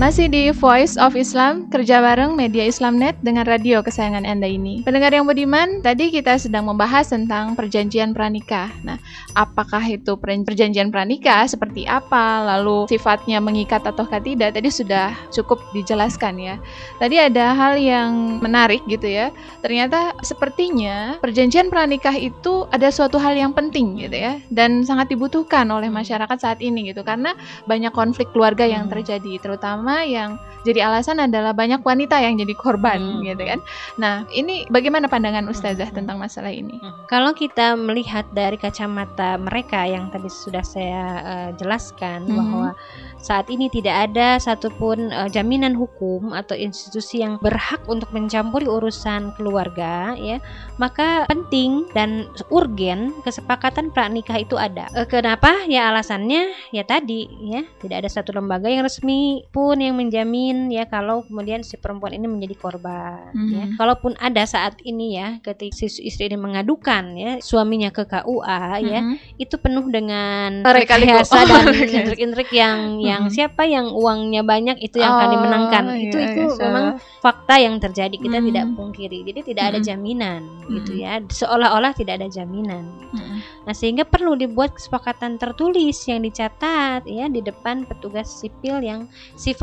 Masih 0.00 0.32
di 0.32 0.48
Voice 0.48 0.96
of 0.96 1.12
Islam, 1.12 1.68
kerja 1.68 2.00
bareng 2.00 2.32
media 2.32 2.64
Islamnet 2.64 3.20
dengan 3.20 3.44
radio 3.44 3.84
kesayangan 3.84 4.24
Anda 4.24 4.48
ini. 4.48 4.80
Pendengar 4.80 5.12
yang 5.12 5.28
budiman, 5.28 5.84
tadi 5.84 6.08
kita 6.08 6.40
sedang 6.40 6.72
membahas 6.72 7.12
tentang 7.12 7.52
perjanjian 7.52 8.16
pranikah. 8.16 8.72
Nah, 8.80 8.96
apakah 9.36 9.84
itu 9.84 10.16
per- 10.16 10.40
perjanjian 10.40 10.88
pranikah, 10.88 11.44
seperti 11.44 11.84
apa, 11.84 12.48
lalu 12.48 12.88
sifatnya 12.88 13.44
mengikat 13.44 13.84
ataukah 13.84 14.24
tidak, 14.24 14.56
tadi 14.56 14.72
sudah 14.72 15.12
cukup 15.36 15.60
dijelaskan 15.76 16.40
ya. 16.40 16.56
Tadi 16.96 17.20
ada 17.20 17.52
hal 17.52 17.76
yang 17.76 18.40
menarik 18.40 18.80
gitu 18.88 19.04
ya. 19.04 19.28
Ternyata 19.60 20.16
sepertinya 20.24 21.20
perjanjian 21.20 21.68
pranikah 21.68 22.16
itu 22.16 22.64
ada 22.72 22.88
suatu 22.88 23.20
hal 23.20 23.36
yang 23.36 23.52
penting 23.52 24.00
gitu 24.00 24.16
ya, 24.16 24.40
dan 24.48 24.80
sangat 24.80 25.12
dibutuhkan 25.12 25.68
oleh 25.68 25.92
masyarakat 25.92 26.40
saat 26.40 26.64
ini 26.64 26.88
gitu, 26.88 27.04
karena 27.04 27.36
banyak 27.68 27.92
konflik 27.92 28.32
keluarga 28.32 28.64
yang 28.64 28.88
terjadi, 28.88 29.36
terutama 29.44 29.89
yang 30.04 30.38
jadi 30.60 30.84
alasan 30.84 31.24
adalah 31.24 31.56
banyak 31.56 31.80
wanita 31.80 32.20
yang 32.20 32.36
jadi 32.36 32.52
korban 32.52 33.00
Hmm. 33.00 33.24
gitu 33.24 33.48
kan. 33.48 33.64
Nah, 33.96 34.28
ini 34.28 34.68
bagaimana 34.68 35.08
pandangan 35.08 35.48
Ustazah 35.48 35.88
tentang 35.88 36.20
masalah 36.20 36.52
ini? 36.52 36.76
Kalau 37.08 37.32
kita 37.32 37.80
melihat 37.80 38.28
dari 38.28 38.60
kacamata 38.60 39.40
mereka 39.40 39.88
yang 39.88 40.12
tadi 40.12 40.28
sudah 40.28 40.60
saya 40.60 41.02
eh, 41.24 41.50
jelaskan 41.56 42.28
Mhm. 42.28 42.36
bahwa 42.36 42.68
saat 43.16 43.48
ini 43.48 43.72
tidak 43.72 44.12
ada 44.12 44.36
satupun 44.36 45.08
eh, 45.08 45.28
jaminan 45.32 45.72
hukum 45.72 46.36
atau 46.36 46.52
institusi 46.52 47.24
yang 47.24 47.40
berhak 47.40 47.80
untuk 47.88 48.12
mencampuri 48.12 48.68
urusan 48.68 49.32
keluarga 49.40 50.12
ya, 50.12 50.44
maka 50.76 51.24
penting 51.24 51.88
dan 51.96 52.28
urgen 52.52 53.16
kesepakatan 53.24 53.88
pranikah 53.88 54.36
itu 54.36 54.60
ada. 54.60 54.92
Eh, 54.92 55.08
kenapa? 55.08 55.64
Ya 55.64 55.88
alasannya 55.88 56.52
ya 56.68 56.84
tadi 56.84 57.24
ya, 57.48 57.64
tidak 57.80 58.04
ada 58.04 58.10
satu 58.12 58.36
lembaga 58.36 58.68
yang 58.68 58.84
resmi 58.84 59.48
pun 59.48 59.79
yang 59.80 59.96
menjamin 59.96 60.68
ya 60.68 60.84
kalau 60.84 61.24
kemudian 61.24 61.64
si 61.64 61.76
perempuan 61.76 62.12
ini 62.12 62.28
menjadi 62.28 62.56
korban 62.56 63.32
ya. 63.32 63.64
Mhm. 63.66 63.76
Kalaupun 63.76 64.12
ada 64.16 64.44
saat 64.44 64.76
ini 64.84 65.16
ya 65.16 65.40
ketika 65.40 65.72
si 65.74 65.88
istri 66.04 66.28
ini 66.28 66.36
mengadukan 66.36 67.16
ya 67.16 67.32
suaminya 67.40 67.88
ke 67.88 68.04
KUA 68.04 68.62
ya 68.82 69.00
Mhm. 69.00 69.14
itu 69.36 69.54
penuh 69.56 69.86
dengan 69.88 70.62
rekayasa 70.62 71.36
Oh, 71.40 71.46
dan 71.46 71.64
intrik-intrik 71.98 72.50
yang 72.52 73.00
yang 73.00 73.22
Mhm. 73.26 73.32
siapa 73.32 73.64
yang 73.64 73.90
uangnya 73.90 74.44
banyak 74.44 74.76
itu 74.78 75.00
yang 75.00 75.16
akan 75.16 75.26
Oh, 75.26 75.32
dimenangkan 75.34 75.84
iya, 75.96 76.04
itu 76.06 76.16
itu 76.20 76.42
iya, 76.46 76.62
memang 76.68 76.86
fakta 77.20 77.54
yang 77.56 77.76
terjadi 77.76 78.16
kita 78.16 78.38
Mhm. 78.38 78.46
tidak 78.52 78.64
pungkiri 78.74 79.18
jadi 79.24 79.40
tidak 79.42 79.64
ada 79.74 79.78
Mhm. 79.80 79.86
jaminan 79.86 80.40
gitu 80.68 80.92
Mhm. 80.94 81.00
ya 81.00 81.12
seolah-olah 81.24 81.92
tidak 81.92 82.20
ada 82.20 82.28
jaminan 82.28 82.84
Mhm. 83.10 83.36
nah 83.64 83.74
sehingga 83.74 84.04
perlu 84.04 84.34
dibuat 84.34 84.74
kesepakatan 84.74 85.36
tertulis 85.36 85.96
yang 86.04 86.20
dicatat 86.20 87.04
ya 87.06 87.26
di 87.26 87.40
depan 87.40 87.84
petugas 87.84 88.40
sipil 88.40 88.80
yang 88.80 89.06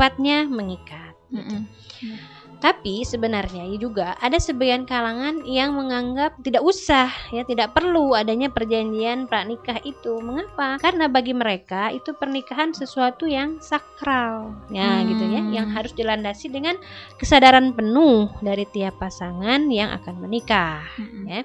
sifatnya 0.08 0.48
mengikat 0.48 1.12
Mhm. 1.28 1.68
tapi 2.58 3.04
sebenarnya 3.04 3.68
ya 3.68 3.76
juga 3.76 4.16
ada 4.18 4.40
sebagian 4.40 4.88
kalangan 4.88 5.44
yang 5.44 5.76
menganggap 5.76 6.34
tidak 6.40 6.64
usah 6.64 7.12
ya 7.30 7.44
tidak 7.44 7.76
perlu 7.76 8.16
adanya 8.18 8.50
perjanjian 8.50 9.28
pranikah 9.30 9.78
itu. 9.86 10.18
Mengapa? 10.18 10.80
Karena 10.82 11.06
bagi 11.06 11.36
mereka 11.36 11.94
itu 11.94 12.16
pernikahan 12.18 12.74
sesuatu 12.74 13.30
yang 13.30 13.62
sakral. 13.62 14.58
Ya 14.74 15.04
gitu 15.06 15.22
ya, 15.28 15.38
Hmm. 15.44 15.52
yang 15.54 15.66
harus 15.70 15.94
dilandasi 15.94 16.50
dengan 16.50 16.74
kesadaran 17.20 17.76
penuh 17.76 18.32
dari 18.42 18.66
tiap 18.66 18.98
pasangan 18.98 19.68
yang 19.70 19.94
akan 19.94 20.18
menikah. 20.18 20.82
Mhm. 20.98 21.22
Ya. 21.30 21.40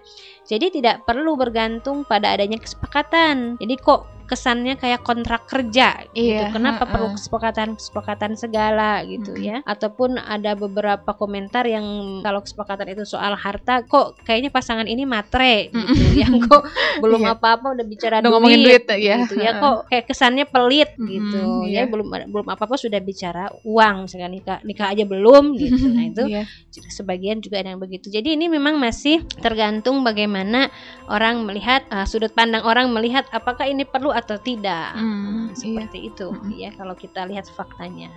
Jadi 0.48 0.82
tidak 0.82 1.06
perlu 1.06 1.38
bergantung 1.38 2.08
pada 2.10 2.34
adanya 2.34 2.58
kesepakatan. 2.58 3.62
Jadi 3.62 3.76
kok 3.78 4.23
kesannya 4.34 4.74
kayak 4.76 5.06
kontrak 5.06 5.46
kerja 5.46 6.10
gitu. 6.10 6.42
Iya, 6.42 6.50
Kenapa 6.50 6.84
heeh. 6.84 6.92
perlu 6.92 7.08
kesepakatan-kesepakatan 7.14 8.34
segala 8.34 9.06
gitu 9.06 9.32
Mm-mm. 9.32 9.46
ya? 9.46 9.58
Ataupun 9.64 10.18
ada 10.18 10.54
beberapa 10.54 11.14
komentar 11.14 11.64
yang 11.64 11.86
kalau 12.20 12.42
kesepakatan 12.42 12.90
itu 12.90 13.06
soal 13.06 13.38
harta 13.38 13.86
kok 13.86 14.18
kayaknya 14.26 14.50
pasangan 14.50 14.90
ini 14.90 15.06
matre 15.06 15.70
gitu. 15.70 15.86
Mm-mm. 15.86 16.18
Yang 16.24 16.34
kok 16.48 16.64
belum 16.98 17.22
Iya. 17.22 17.36
apa-apa 17.36 17.68
udah 17.72 17.86
bicara 17.86 18.16
Udah 18.18 18.24
duit. 18.24 18.34
ngomongin 18.34 18.60
duit 18.64 18.84
ya. 18.90 19.16
gitu 19.22 19.36
ya 19.38 19.52
kok 19.58 19.76
kayak 19.86 20.06
kesannya 20.08 20.46
pelit 20.46 20.90
Mm-mm, 20.96 21.10
gitu 21.10 21.42
iya. 21.68 21.84
ya 21.84 21.92
belum 21.92 22.08
belum 22.10 22.48
apa-apa 22.48 22.74
sudah 22.74 22.98
bicara 22.98 23.52
uang 23.62 24.08
misalkan 24.08 24.32
nikah 24.32 24.58
nikah 24.64 24.88
aja 24.90 25.04
belum 25.04 25.54
gitu 25.56 25.84
nah 25.90 26.04
itu 26.04 26.24
Iya. 26.34 26.48
sebagian 26.90 27.38
juga 27.38 27.60
ada 27.60 27.70
yang 27.70 27.78
begitu. 27.78 28.08
Jadi 28.08 28.34
ini 28.34 28.48
memang 28.48 28.80
masih 28.80 29.20
tergantung 29.38 30.02
bagaimana 30.02 30.72
orang 31.06 31.44
melihat 31.44 31.84
uh, 31.90 32.02
sudut 32.04 32.32
pandang 32.32 32.64
orang 32.64 32.88
melihat 32.90 33.28
apakah 33.30 33.68
ini 33.68 33.84
perlu 33.84 34.10
atau 34.10 34.23
tidak. 34.40 34.96
Hmm, 34.96 35.24
Nah, 35.24 35.46
iya. 35.52 35.56
seperti 35.56 36.00
itu 36.08 36.28
Mm-mm. 36.32 36.52
ya 36.56 36.70
kalau 36.74 36.96
kita 36.96 37.28
lihat 37.28 37.46
faktanya. 37.52 38.10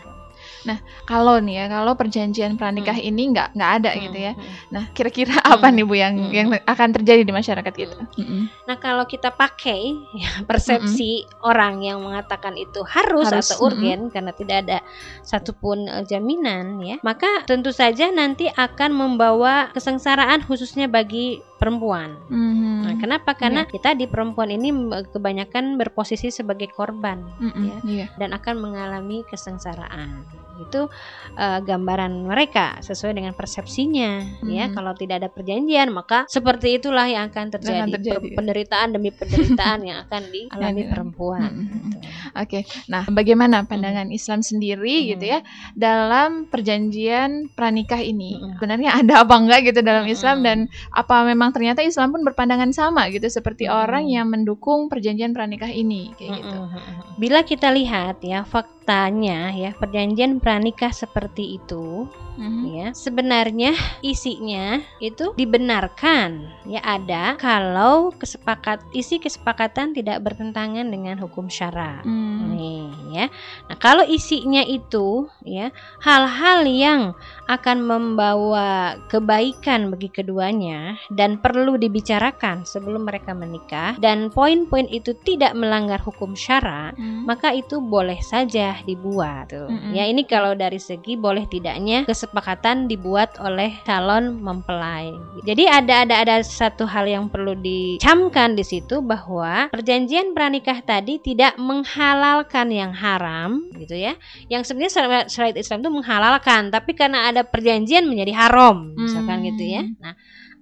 Kalau 1.08 1.40
nih 1.40 1.64
ya, 1.64 1.64
kalau 1.70 1.96
perjanjian 1.96 2.60
pranikah 2.60 2.92
Hmm. 2.92 3.08
ini 3.08 3.22
nggak 3.32 3.56
nggak 3.56 3.72
ada 3.80 3.90
gitu 3.96 4.18
ya. 4.20 4.32
Hmm. 4.36 4.44
Nah, 4.68 4.84
kira-kira 4.92 5.38
apa 5.40 5.70
Hmm. 5.70 5.74
nih 5.80 5.84
Bu 5.88 5.94
yang 5.96 6.14
Hmm. 6.18 6.32
yang 6.34 6.48
akan 6.60 6.88
terjadi 6.92 7.22
di 7.24 7.32
masyarakat 7.32 7.72
kita? 7.72 7.96
Mhm. 8.20 8.68
Nah 8.68 8.76
kalau 8.76 9.08
kita 9.08 9.32
pakai 9.32 9.96
ya, 10.12 10.30
persepsi 10.50 11.24
orang 11.40 11.80
yang 11.80 12.02
mengatakan 12.04 12.52
itu 12.58 12.84
harus, 12.84 13.32
Harus, 13.32 13.48
atau 13.48 13.70
urgen 13.70 14.12
karena 14.12 14.36
tidak 14.36 14.56
ada 14.68 14.78
satupun 15.22 15.88
uh, 15.88 16.04
jaminan 16.04 16.82
ya, 16.84 17.00
maka 17.00 17.46
tentu 17.48 17.70
saja 17.72 18.10
nanti 18.12 18.50
akan 18.52 18.92
membawa 18.92 19.70
kesengsaraan 19.72 20.44
khususnya 20.44 20.84
bagi 20.90 21.40
perempuan. 21.56 22.20
Mhm. 22.28 22.76
Nah, 22.84 22.94
kenapa? 23.00 23.32
Karena 23.34 23.64
kita 23.64 23.96
di 23.96 24.04
perempuan 24.06 24.52
ini 24.52 24.70
kebanyakan 25.10 25.80
berposisi 25.80 26.28
sebagai 26.28 26.68
korban 26.70 27.24
Mhm, 27.40 27.64
ya. 27.64 27.76
Iya. 27.82 28.06
dan 28.20 28.36
akan 28.36 28.54
mengalami 28.60 29.24
kesengsaraan. 29.26 30.24
Itu 30.62 30.88
uh, 31.36 31.60
gambaran 31.60 32.24
mereka 32.24 32.80
sesuai 32.80 33.12
dengan 33.12 33.32
persepsinya 33.36 34.10
ya. 34.46 34.64
Mhm. 34.68 34.74
Kalau 34.74 34.92
tidak 34.96 35.24
ada 35.24 35.28
perjanjian, 35.28 35.92
maka 35.92 36.24
seperti 36.26 36.80
itulah 36.80 37.04
yang 37.04 37.28
akan 37.28 37.52
terjadi, 37.52 37.90
terjadi. 38.00 38.26
Per- 38.32 38.36
penderitaan 38.36 38.88
demi 38.92 39.10
penderitaan 39.12 39.78
yang 39.84 39.98
akan 40.08 40.22
dialami 40.32 40.82
perempuan. 40.92 41.50
Mhm. 41.52 41.68
gitu. 41.96 42.08
Oke, 42.36 42.60
nah 42.86 43.04
bagaimana 43.08 43.64
pandangan 43.64 44.12
Islam 44.12 44.40
sendiri 44.40 44.96
Hmm. 44.96 45.08
gitu 45.16 45.24
ya 45.26 45.40
dalam 45.72 46.46
perjanjian 46.46 47.52
pranikah 47.52 48.00
ini? 48.00 48.36
Hmm. 48.36 48.56
Sebenarnya 48.56 48.90
ada 49.00 49.22
apa 49.24 49.34
enggak 49.36 49.60
gitu 49.72 49.80
dalam 49.80 50.04
Islam 50.06 50.40
Hmm. 50.40 50.46
dan 50.46 50.58
apa 50.92 51.24
memang 51.24 51.52
ternyata 51.52 51.80
Islam 51.80 52.12
pun 52.12 52.22
berpandangan 52.24 52.70
sama 52.72 53.08
gitu 53.08 53.26
seperti 53.26 53.66
Hmm. 53.66 53.76
orang 53.82 54.04
yang 54.06 54.26
mendukung 54.26 54.88
perjanjian 54.88 55.32
pranikah 55.32 55.70
ini 55.70 56.12
kayak 56.16 56.42
gitu. 56.42 56.58
Mm-mm. 56.58 57.16
Bila 57.16 57.40
kita 57.42 57.72
lihat 57.72 58.20
ya 58.20 58.44
faktanya 58.44 59.50
ya 59.52 59.70
perjanjian 59.72 60.38
pranikah 60.46 60.94
seperti 60.94 61.58
itu 61.58 62.06
Mhm. 62.36 62.62
ya 62.68 62.88
sebenarnya 62.92 63.72
isinya 64.04 64.76
itu 65.00 65.32
dibenarkan 65.40 66.44
ya 66.68 66.84
ada 66.84 67.34
kalau 67.40 68.12
kesepakat 68.12 68.84
isi 68.92 69.16
kesepakatan 69.16 69.96
tidak 69.96 70.20
bertentangan 70.20 70.84
dengan 70.84 71.16
hukum 71.16 71.48
syara. 71.48 72.04
Hmm. 72.04 72.52
Nih 72.52 72.92
ya. 73.16 73.26
Nah, 73.72 73.76
kalau 73.80 74.04
isinya 74.04 74.60
itu 74.62 75.24
ya 75.48 75.72
hal-hal 76.04 76.68
yang 76.68 77.00
akan 77.48 77.78
membawa 77.80 79.00
kebaikan 79.08 79.88
bagi 79.88 80.12
keduanya 80.12 81.00
dan 81.08 81.40
perlu 81.40 81.80
dibicarakan 81.80 82.68
sebelum 82.68 83.08
mereka 83.08 83.32
menikah 83.32 83.96
dan 83.96 84.28
poin-poin 84.28 84.84
itu 84.92 85.16
tidak 85.24 85.56
melanggar 85.56 86.04
hukum 86.04 86.36
syara, 86.36 86.92
Hmm. 86.92 87.24
maka 87.24 87.56
itu 87.56 87.80
boleh 87.80 88.20
saja 88.20 88.76
dibuat. 88.84 89.48
Tuh. 89.48 89.72
Mm-mm. 89.72 89.96
Ya, 89.96 90.04
ini 90.04 90.28
kalau 90.36 90.52
dari 90.52 90.76
segi 90.76 91.16
boleh 91.16 91.48
tidaknya 91.48 92.04
kesepakatan 92.04 92.92
dibuat 92.92 93.40
oleh 93.40 93.72
calon 93.88 94.36
mempelai. 94.36 95.08
Jadi 95.48 95.64
ada 95.64 96.04
ada 96.04 96.20
ada 96.20 96.36
satu 96.44 96.84
hal 96.84 97.08
yang 97.08 97.32
perlu 97.32 97.56
dicamkan 97.56 98.52
di 98.52 98.60
situ 98.60 99.00
bahwa 99.00 99.72
perjanjian 99.72 100.36
pranikah 100.36 100.84
tadi 100.84 101.16
tidak 101.24 101.56
menghalalkan 101.56 102.68
yang 102.68 102.92
haram 102.92 103.64
gitu 103.80 103.96
ya. 103.96 104.12
Yang 104.52 104.68
sebenarnya 104.68 105.24
syariat, 105.32 105.56
Islam 105.56 105.80
itu 105.80 105.90
menghalalkan, 105.96 106.68
tapi 106.68 106.92
karena 106.92 107.32
ada 107.32 107.40
perjanjian 107.40 108.04
menjadi 108.04 108.36
haram, 108.36 108.92
misalkan 108.92 109.40
Hmm. 109.40 109.46
gitu 109.56 109.64
ya. 109.64 109.82
Nah, 110.04 110.12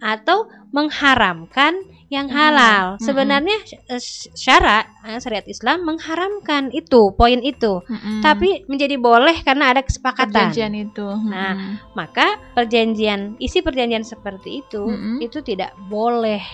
atau 0.04 0.44
mengharamkan 0.68 1.72
yang 2.12 2.28
halal. 2.28 2.44
halal. 2.52 3.00
Mm-mm. 3.00 3.06
Sebenarnya 3.08 3.56
eh, 3.88 4.02
syara 4.36 4.84
eh, 5.08 5.16
syariat 5.18 5.48
Islam 5.48 5.88
mengharamkan 5.88 6.68
itu, 6.70 7.10
poin 7.16 7.40
itu. 7.40 7.80
Mm-mm. 7.88 8.20
Tapi 8.20 8.68
menjadi 8.68 9.00
boleh 9.00 9.40
karena 9.40 9.72
ada 9.72 9.80
kesepakatan. 9.80 10.28
perjanjian 10.52 10.76
itu. 10.76 11.08
Nah, 11.08 11.56
Mm-mm. 11.56 11.96
Maka 11.96 12.36
perjanjian 12.52 13.40
isi 13.40 13.64
perjanjian 13.64 14.04
seperti 14.04 14.60
itu 14.60 14.84
Mm-mm. 14.84 15.24
itu 15.24 15.40
tidak 15.40 15.72
boleh 15.88 16.44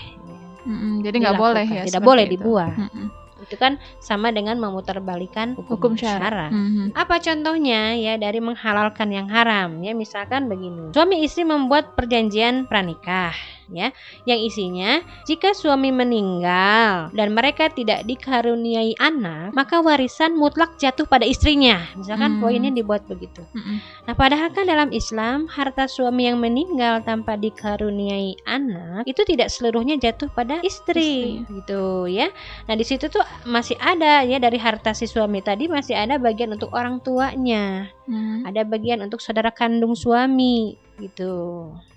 Mm-mm. 0.60 1.00
jadi 1.00 1.16
nggak 1.24 1.40
boleh 1.40 1.66
ya. 1.66 1.82
tidak 1.88 2.02
boleh 2.04 2.24
itu. 2.28 2.32
dibuat. 2.38 2.72
Mm-mm. 2.76 3.06
Itu 3.50 3.58
kan 3.58 3.82
sama 3.98 4.30
dengan 4.30 4.62
memutarbalikkan 4.62 5.58
hukum, 5.58 5.74
Hukum 5.74 5.92
syara. 5.98 6.22
syara. 6.22 6.46
Mhm. 6.54 6.94
Apa 6.94 7.18
contohnya 7.18 7.98
ya 7.98 8.14
dari 8.14 8.38
menghalalkan 8.38 9.10
yang 9.10 9.26
haram 9.26 9.82
ya 9.82 9.90
misalkan 9.90 10.46
begini. 10.46 10.94
Suami 10.94 11.26
istri 11.26 11.42
membuat 11.42 11.98
perjanjian 11.98 12.70
pranikah 12.70 13.34
ya 13.70 13.94
yang 14.26 14.40
isinya 14.42 15.00
jika 15.24 15.54
suami 15.54 15.94
meninggal 15.94 17.10
dan 17.14 17.28
mereka 17.32 17.70
tidak 17.70 18.02
dikaruniai 18.04 18.94
anak 18.98 19.54
maka 19.54 19.80
warisan 19.80 20.34
mutlak 20.36 20.76
jatuh 20.78 21.06
pada 21.06 21.24
istrinya. 21.26 21.82
Misalkan 21.96 22.38
Hmm. 22.38 22.40
poinnya 22.42 22.70
dibuat 22.70 23.06
begitu. 23.10 23.42
Mm-mm. 23.54 23.78
Nah, 24.06 24.14
padahal 24.14 24.50
kan 24.54 24.66
dalam 24.66 24.90
Islam 24.94 25.50
harta 25.50 25.86
suami 25.90 26.30
yang 26.30 26.38
meninggal 26.38 27.02
tanpa 27.02 27.34
dikaruniai 27.34 28.38
anak 28.46 29.06
itu 29.06 29.22
tidak 29.26 29.50
seluruhnya 29.50 29.98
jatuh 29.98 30.30
pada 30.32 30.58
istri, 30.62 31.42
gitu 31.46 32.06
ya. 32.06 32.30
Nah, 32.66 32.74
di 32.74 32.84
situ 32.86 33.06
tuh 33.10 33.22
masih 33.46 33.76
ada 33.80 34.22
ya 34.24 34.38
dari 34.38 34.56
harta 34.58 34.94
si 34.94 35.06
suami 35.06 35.42
tadi 35.42 35.66
masih 35.66 35.94
ada 35.96 36.16
bagian 36.16 36.54
untuk 36.54 36.70
orang 36.72 36.98
tuanya, 37.02 37.90
Mhm. 38.06 38.46
ada 38.46 38.62
bagian 38.66 39.00
untuk 39.04 39.20
saudara 39.22 39.50
kandung 39.50 39.94
suami 39.94 40.74
gitu 41.00 41.32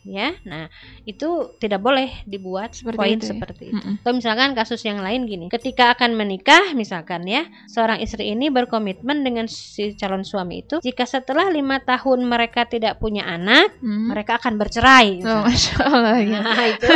ya. 0.04 0.36
Nah, 0.44 0.68
itu 1.04 1.56
tidak 1.58 1.80
boleh 1.80 2.24
dibuat 2.24 2.76
Seperti 2.76 2.98
poin 3.00 3.16
itu 3.16 3.26
ya. 3.26 3.32
seperti 3.36 3.63
itu. 3.70 3.76
Mm-mm. 3.76 3.96
Atau 4.00 4.13
misalkan 4.16 4.52
kasus 4.52 4.82
yang 4.84 5.00
lain 5.00 5.24
gini, 5.24 5.48
ketika 5.48 5.92
akan 5.94 6.16
menikah 6.16 6.72
misalkan 6.74 7.24
ya, 7.24 7.44
seorang 7.68 8.00
istri 8.00 8.32
ini 8.32 8.48
berkomitmen 8.48 9.24
dengan 9.24 9.46
si 9.48 9.96
calon 9.96 10.24
suami 10.24 10.63
itu, 10.63 10.80
jika 10.80 11.04
setelah 11.04 11.48
lima 11.48 11.80
tahun 11.80 12.24
mereka 12.24 12.66
tidak 12.66 12.98
punya 12.98 13.24
anak, 13.24 13.76
Mhm. 13.80 14.12
mereka 14.12 14.39
akan 14.39 14.54
bercerai. 14.56 15.20
Oh, 15.22 15.44
masya 15.44 15.76
Allah 15.84 16.18
ya. 16.20 16.39
Nah 16.42 16.68
itu 16.68 16.88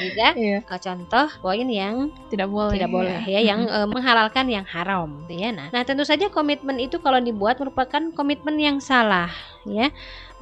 juga 0.00 0.26
Iya, 0.42 0.58
eh, 0.60 0.78
contoh 0.78 1.26
poin 1.40 1.68
yang 1.68 2.08
tidak 2.28 2.48
boleh. 2.48 2.74
tidak 2.76 2.90
boleh 2.90 3.18
ya, 3.24 3.40
yang 3.40 3.64
eh, 3.64 3.88
menghalalkan 3.88 4.48
yang 4.48 4.64
haram, 4.64 5.24
gitu 5.24 5.40
ya. 5.40 5.50
Nah, 5.52 5.68
nah 5.68 5.82
tentu 5.82 6.04
saja 6.04 6.28
komitmen 6.28 6.76
itu 6.78 6.96
kalau 6.98 7.18
dibuat 7.18 7.56
merupakan 7.56 8.00
komitmen 8.12 8.56
yang 8.56 8.76
salah, 8.78 9.28
ya. 9.64 9.88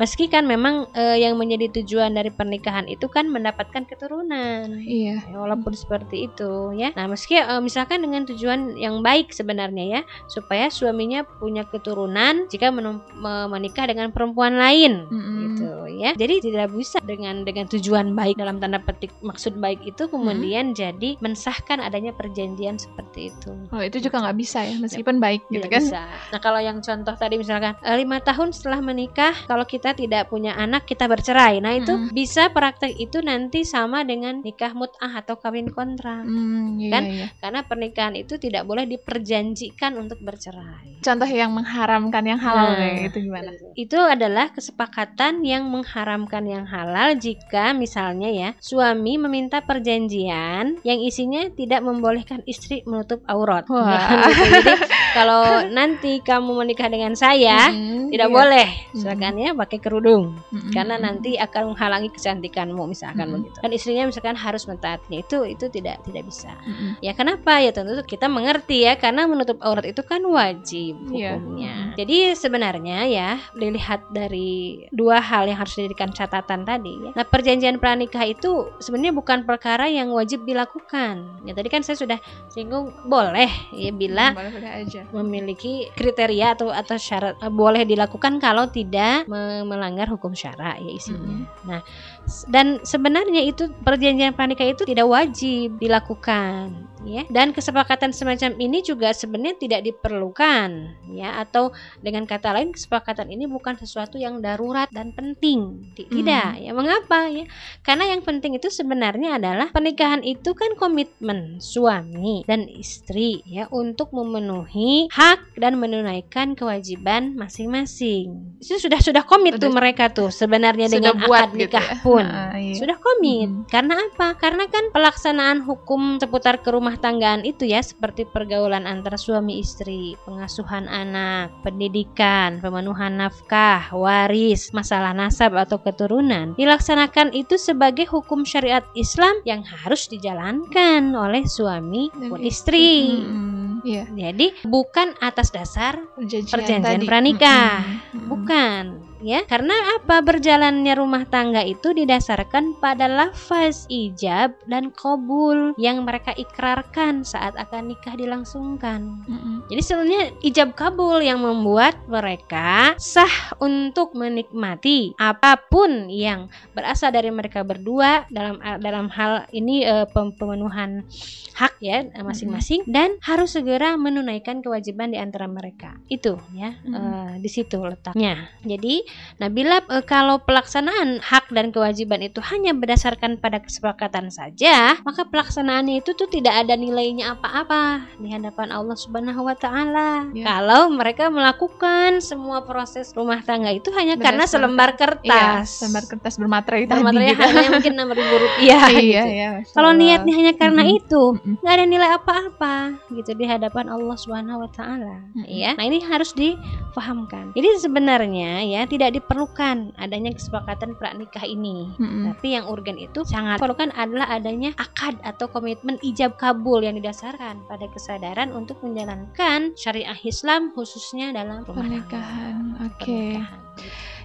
Meski 0.01 0.33
kan 0.33 0.49
memang 0.49 0.89
eh, 0.97 1.21
yang 1.21 1.37
menjadi 1.37 1.69
tujuan 1.81 2.17
dari 2.17 2.33
pernikahan 2.33 2.89
itu 2.89 3.05
kan 3.13 3.29
mendapatkan 3.29 3.85
keturunan. 3.85 4.81
Iya. 4.81 5.21
Ya, 5.29 5.37
walaupun 5.37 5.77
seperti 5.77 6.25
itu 6.33 6.73
ya. 6.73 6.97
Nah, 6.97 7.05
meski 7.05 7.37
eh, 7.37 7.61
misalkan 7.61 8.01
dengan 8.01 8.25
tujuan 8.25 8.81
yang 8.81 9.05
baik 9.05 9.37
sebenarnya 9.37 10.01
ya, 10.01 10.01
supaya 10.33 10.73
suaminya 10.73 11.29
punya 11.29 11.69
keturunan 11.69 12.49
jika 12.49 12.73
menikah 12.73 13.85
dengan 13.85 14.09
perempuan 14.09 14.57
lain 14.57 15.05
Mm-mm. 15.13 15.37
gitu 15.53 15.71
ya. 16.01 16.17
Jadi 16.17 16.49
tidak 16.49 16.73
bisa 16.73 16.97
dengan 17.05 17.45
dengan 17.45 17.69
tujuan 17.69 18.17
baik 18.17 18.41
dalam 18.41 18.57
tanda 18.57 18.81
petik 18.81 19.13
maksud 19.21 19.61
baik 19.61 19.85
itu 19.85 20.09
kemudian 20.09 20.73
jadi 20.73 21.21
mensahkan 21.21 21.85
adanya 21.85 22.17
perjanjian 22.17 22.81
seperti 22.81 23.35
itu. 23.35 23.53
Oh 23.69 23.83
itu 23.85 24.01
juga 24.01 24.25
nggak 24.25 24.39
bisa 24.39 24.65
ya, 24.65 24.81
meskipun 24.81 25.21
baik 25.21 25.45
gitu 25.53 25.69
kan? 25.69 25.83
bisa. 25.85 26.03
Nah 26.33 26.41
kalau 26.41 26.61
yang 26.63 26.81
contoh 26.81 27.13
tadi 27.13 27.37
misalkan 27.37 27.77
eh, 27.85 27.97
lima 28.01 28.23
tahun 28.25 28.57
setelah 28.57 28.81
menikah 28.81 29.35
kalau 29.45 29.69
kita 29.69 29.90
tidak 29.93 30.29
punya 30.29 30.55
anak 30.55 30.85
kita 30.85 31.05
bercerai. 31.05 31.59
Nah 31.59 31.75
itu 31.75 31.93
Mm. 31.93 32.11
bisa 32.11 32.49
praktek 32.49 32.97
itu 32.97 33.21
nanti 33.21 33.63
sama 33.63 34.03
dengan 34.03 34.41
nikah 34.41 34.73
mut'ah 34.73 35.13
atau 35.17 35.37
kawin 35.37 35.69
kontrak. 35.69 36.23
Hmm, 36.23 36.79
iya, 36.79 36.91
Kan? 36.93 37.03
iya. 37.07 37.27
Karena 37.39 37.61
pernikahan 37.63 38.15
itu 38.15 38.37
tidak 38.37 38.65
boleh 38.65 38.85
diperjanjikan 38.85 39.97
untuk 39.97 40.19
bercerai. 40.21 41.01
Contoh 41.01 41.27
yang 41.27 41.51
mengharamkan 41.51 42.23
yang 42.23 42.39
halal 42.39 42.77
Nah, 42.77 42.93
ya, 42.93 43.09
itu 43.09 43.19
gimana? 43.21 43.51
Itu 43.75 43.97
adalah 43.97 44.53
kesepakatan 44.53 45.41
yang 45.43 45.67
mengharamkan 45.67 46.45
yang 46.45 46.65
halal 46.65 47.17
jika 47.17 47.73
misalnya 47.73 48.29
ya 48.29 48.49
suami 48.61 49.17
meminta 49.17 49.61
perjanjian 49.61 50.79
yang 50.81 50.99
isinya 51.01 51.49
tidak 51.51 51.81
membolehkan 51.81 52.45
istri 52.45 52.85
menutup 52.85 53.21
aurat. 53.25 53.65
Wah. 53.67 54.29
Jadi 54.51 54.73
kalau 55.11 55.43
nanti 55.69 56.21
kamu 56.21 56.51
menikah 56.57 56.87
dengan 56.87 57.13
saya 57.15 57.73
Mm, 57.73 58.13
tidak 58.13 58.29
iya. 58.29 58.35
boleh 58.35 58.69
misalkan 58.93 59.35
ya 59.37 59.51
pakai 59.53 59.79
kerudung 59.81 60.37
Mm-mm. 60.49 60.71
karena 60.71 60.97
nanti 60.97 61.35
akan 61.35 61.73
menghalangi 61.73 62.09
kecantikanmu 62.11 62.85
misalkan 62.85 63.27
Mm-mm. 63.27 63.41
begitu. 63.43 63.59
Dan 63.59 63.71
istrinya 63.73 64.05
misalkan 64.05 64.37
harus 64.37 64.65
mentaatinya 64.65 65.19
itu 65.19 65.39
itu 65.45 65.67
tidak 65.67 66.05
tidak 66.05 66.23
bisa. 66.23 66.53
Mm-mm. 66.63 67.01
Ya 67.01 67.13
kenapa? 67.13 67.59
Ya 67.59 67.73
tentu 67.73 67.97
kita 68.05 68.27
mengerti 68.27 68.85
ya 68.85 68.95
karena 68.95 69.25
menutup 69.25 69.57
aurat 69.61 69.85
itu 69.85 70.01
kan 70.03 70.21
wajib 70.23 70.95
Iya. 71.11 71.35
hukumnya. 71.35 71.97
Jadi 71.97 72.17
sebenarnya 72.35 72.99
ya 73.05 73.31
dilihat 73.53 74.07
dari 74.07 74.85
dua 74.91 75.19
hal 75.19 75.45
yang 75.45 75.57
harus 75.57 75.75
dijadikan 75.75 76.11
catatan 76.11 76.63
tadi 76.63 76.93
ya. 77.01 77.11
Nah, 77.13 77.25
perjanjian 77.25 77.77
pranikah 77.77 78.23
itu 78.25 78.51
sebenarnya 78.79 79.11
bukan 79.11 79.43
perkara 79.43 79.87
yang 79.87 80.11
wajib 80.11 80.45
dilakukan. 80.45 81.41
Ya 81.43 81.53
tadi 81.53 81.69
kan 81.69 81.81
saya 81.81 81.97
sudah 81.97 82.19
singgung 82.49 82.93
boleh 83.03 83.49
ya 83.73 83.91
bila 83.91 84.35
boleh-boleh 84.35 84.71
aja. 84.83 85.01
memiliki 85.11 85.89
kriteria 85.93 86.53
atau 86.55 86.69
atau 86.69 86.97
syarat 86.97 87.39
eh, 87.39 87.49
boleh 87.49 87.83
dilakukan 87.83 88.37
kalau 88.37 88.69
tidak 88.69 89.25
me- 89.27 89.60
melanggar 89.65 90.09
hukum 90.09 90.33
syara 90.37 90.77
ya 90.79 90.91
isinya. 90.93 91.47
Nah, 91.65 91.81
s- 91.81 92.20
dan 92.49 92.79
sebenarnya 92.83 93.43
itu 93.43 93.69
perjanjian 93.83 94.33
pranikah 94.33 94.67
itu 94.67 94.83
tidak 94.87 95.07
wajib 95.07 95.77
dilakukan 95.77 96.91
ya. 97.05 97.25
Dan 97.29 97.53
kesepakatan 97.57 98.13
semacam 98.13 98.57
ini 98.61 98.85
juga 98.85 99.13
sebenarnya 99.13 99.57
tidak 99.57 99.81
diperlukan 99.85 100.71
ya 101.11 101.41
atau 101.41 101.73
dengan 102.01 102.29
kata 102.29 102.53
lain 102.55 102.71
kesepakatan 102.71 103.33
ini 103.33 103.49
bukan 103.49 103.77
sesuatu 103.77 104.21
yang 104.21 104.39
darurat 104.41 104.89
dan 104.93 105.13
penting. 105.17 105.91
Ti- 105.97 106.09
Tidak 106.11 106.61
ya. 106.61 106.71
Mengapa 106.77 107.29
ya? 107.31 107.45
Karena 107.81 108.11
yang 108.11 108.21
penting 108.21 108.57
itu 108.57 108.69
sebenarnya 108.69 109.41
adalah 109.41 109.73
pernikahan 109.73 110.21
itu 110.21 110.53
kan 110.53 110.77
komitmen 110.77 111.59
suami 111.61 112.45
dan 112.45 112.69
istri 112.69 113.41
ya 113.49 113.67
untuk 113.73 114.13
memenuhi 114.13 115.09
hak 115.13 115.57
dan 115.57 115.81
menunaikan 115.81 116.53
kewajiban 116.53 117.35
masing-masing. 117.37 118.57
Itu 118.61 118.77
sudah 118.77 119.01
sudah 119.01 119.23
komit 119.25 119.57
tuh 119.57 119.73
mereka 119.73 120.13
tuh 120.13 120.29
sebenarnya 120.29 120.89
dengan 120.93 121.17
buat 121.25 121.49
akad 121.49 121.57
gitu 121.57 121.63
nikah 121.77 121.89
ya. 121.89 121.97
pun. 122.05 122.20
Ah, 122.27 122.57
iya. 122.59 122.75
Sudah 122.77 122.97
komit. 123.01 123.49
Mhm. 123.49 123.71
Karena 123.71 123.95
apa? 124.01 124.37
Karena 124.37 124.65
kan 124.69 124.91
pelaksanaan 124.93 125.65
hukum 125.65 126.19
seputar 126.21 126.61
kerumah 126.61 126.99
tanggaan 126.99 127.47
itu 127.47 127.65
ya 127.65 127.81
seperti 127.81 128.27
pergaulan 128.29 128.85
antara 128.85 129.17
suami 129.17 129.61
istri, 129.63 130.15
pengasuhan 130.27 130.87
anak, 130.91 131.53
pendidikan, 131.65 132.61
pemenuhan 132.61 133.17
nafkah, 133.17 133.93
waris, 133.95 134.73
masalah 134.73 135.13
nasab 135.17 135.57
atau 135.57 135.79
keturunan 135.81 136.53
dilaksanakan 136.55 137.33
itu 137.33 137.57
sebagai 137.57 138.07
hukum 138.11 138.45
syariat 138.45 138.85
Islam 138.93 139.41
yang 139.47 139.63
harus 139.65 140.07
dijalankan 140.11 141.13
oleh 141.15 141.47
suami 141.47 142.11
Dan 142.13 142.31
maupun 142.31 142.41
istri. 142.43 142.51
istri. 142.51 143.25
Mm-mm. 143.25 143.70
Iya. 143.87 144.05
Jadi 144.11 144.67
bukan 144.67 145.15
atas 145.23 145.55
dasar 145.55 146.03
Perjanjian, 146.19 146.51
Perjanjian 146.51 147.01
tadi. 147.01 147.07
pranikah. 147.07 147.79
Mm-mm. 148.11 148.27
Bukan, 148.27 148.83
ya. 149.23 149.47
Karena 149.47 150.01
apa? 150.01 150.19
Berjalannya 150.19 150.95
rumah 150.99 151.23
tangga 151.31 151.63
itu 151.63 151.95
didasarkan 151.95 152.81
pada 152.83 153.07
lafaz 153.07 153.87
ijab 153.87 154.59
dan 154.67 154.91
kobul 154.91 155.77
yang 155.79 156.03
mereka 156.03 156.35
ikrarkan 156.35 157.23
saat 157.23 157.55
akan 157.55 157.95
nikah 157.95 158.19
dilangsungkan. 158.19 159.23
Mm-mm. 159.31 159.71
Jadi 159.71 159.83
sebenarnya 159.87 160.23
ijab 160.43 160.75
kabul 160.75 161.23
yang 161.23 161.39
membuat 161.39 161.95
mereka 162.11 162.99
sah 162.99 163.55
untuk 163.63 164.19
menikmati 164.19 165.15
apa 165.15 165.55
pun 165.71 166.11
yang 166.11 166.51
berasal 166.75 167.15
dari 167.15 167.31
mereka 167.31 167.63
berdua 167.63 168.27
dalam 168.35 168.59
dalam 168.83 169.07
hal 169.07 169.47
ini 169.55 169.87
pem- 170.11 170.35
pemenuhan 170.35 171.07
hak 171.55 171.79
ya 171.79 172.03
masing-masing 172.25 172.83
dan 172.91 173.15
harus 173.23 173.55
segera 173.55 173.70
menunaikan 173.73 174.59
kewajiban 174.59 175.11
di 175.11 175.19
antara 175.19 175.47
mereka. 175.47 175.95
Itu 176.07 176.41
ya 176.51 176.75
Mhm. 176.81 176.91
eh, 176.91 177.33
di 177.39 177.49
situ 177.49 177.79
letaknya. 177.79 178.51
Jadi 178.61 179.03
Nah, 179.37 179.49
bila 179.49 179.81
e, 179.83 180.03
kalau 180.03 180.41
pelaksanaan 180.41 181.21
hak 181.21 181.49
dan 181.51 181.71
kewajiban 181.71 182.21
itu 182.21 182.41
hanya 182.43 182.73
berdasarkan 182.73 183.37
pada 183.37 183.59
kesepakatan 183.59 184.29
saja, 184.29 184.97
maka 185.01 185.25
pelaksanaannya 185.25 186.01
itu 186.01 186.13
tuh 186.13 186.27
tidak 186.27 186.57
ada 186.59 186.75
nilainya 186.75 187.33
apa-apa 187.33 188.05
di 188.17 188.29
hadapan 188.29 188.71
Allah 188.71 188.95
Subhanahu 188.95 189.43
wa 189.43 189.55
taala. 189.55 190.29
Ya. 190.31 190.45
Kalau 190.47 190.89
mereka 190.89 191.29
melakukan 191.29 192.21
semua 192.21 192.63
proses 192.63 193.13
rumah 193.13 193.41
tangga 193.41 193.71
itu 193.71 193.89
hanya 193.91 194.17
karena 194.17 194.45
Berdasarkan- 194.45 194.49
selembar 194.51 194.91
Iya, 194.91 194.99
kertas. 194.99 195.69
lembar 195.81 196.05
kertas 196.07 196.35
bermaterai 196.37 196.85
tadi 196.85 197.01
Materinya 197.01 197.29
gitu. 197.31 197.43
harganya 197.43 197.71
mungkin 197.71 197.93
enam 197.95 198.11
ribu 198.11 198.35
rupiah. 198.37 198.81
iya, 198.89 198.89
gitu. 198.93 199.29
iya. 199.31 199.49
Masya 199.53 199.73
Kalau 199.73 199.91
niatnya 199.93 200.33
hanya 200.35 200.53
karena 200.55 200.83
Mm-mm. 200.83 200.99
itu, 200.99 201.23
Mm-mm. 201.35 201.55
nggak 201.61 201.75
ada 201.75 201.85
nilai 201.87 202.11
apa-apa 202.15 202.75
gitu 203.11 203.31
di 203.33 203.45
hadapan 203.45 203.60
Allah 203.69 204.17
Subhanahu 204.17 204.65
wa 204.65 204.71
taala, 204.73 205.21
Mm-mm. 205.37 205.45
ya. 205.45 205.77
Nah, 205.77 205.85
ini 205.85 206.01
harus 206.01 206.33
dipahamkan. 206.33 207.53
Jadi 207.53 207.69
sebenarnya 207.77 208.65
ya 208.65 208.89
tidak 208.89 209.21
diperlukan 209.21 209.93
adanya 210.01 210.33
kesepakatan 210.33 210.97
pranikah 210.97 211.45
ini. 211.45 211.93
Mm-mm. 212.01 212.33
Tapi 212.33 212.57
yang 212.57 212.65
urgen 212.71 212.97
itu 212.97 213.27
sangat 213.29 213.61
diperlukan 213.61 213.93
adalah 213.93 214.31
adanya 214.33 214.73
akad 214.81 215.21
atau 215.21 215.51
komitmen 215.53 216.01
ijab 216.01 216.41
kabul 216.41 216.81
yang 216.81 216.97
didasarkan 216.97 217.61
pada 217.69 217.87
kesadaran 217.93 218.55
untuk 218.57 218.81
menjalankan 218.81 219.77
syariah 219.77 220.17
Islam 220.25 220.73
khususnya 220.73 221.35
dalam 221.35 221.67
rumah. 221.69 221.85
Pernikahan. 221.85 222.55
Oke. 222.87 223.37
Pernikahan. 223.37 223.61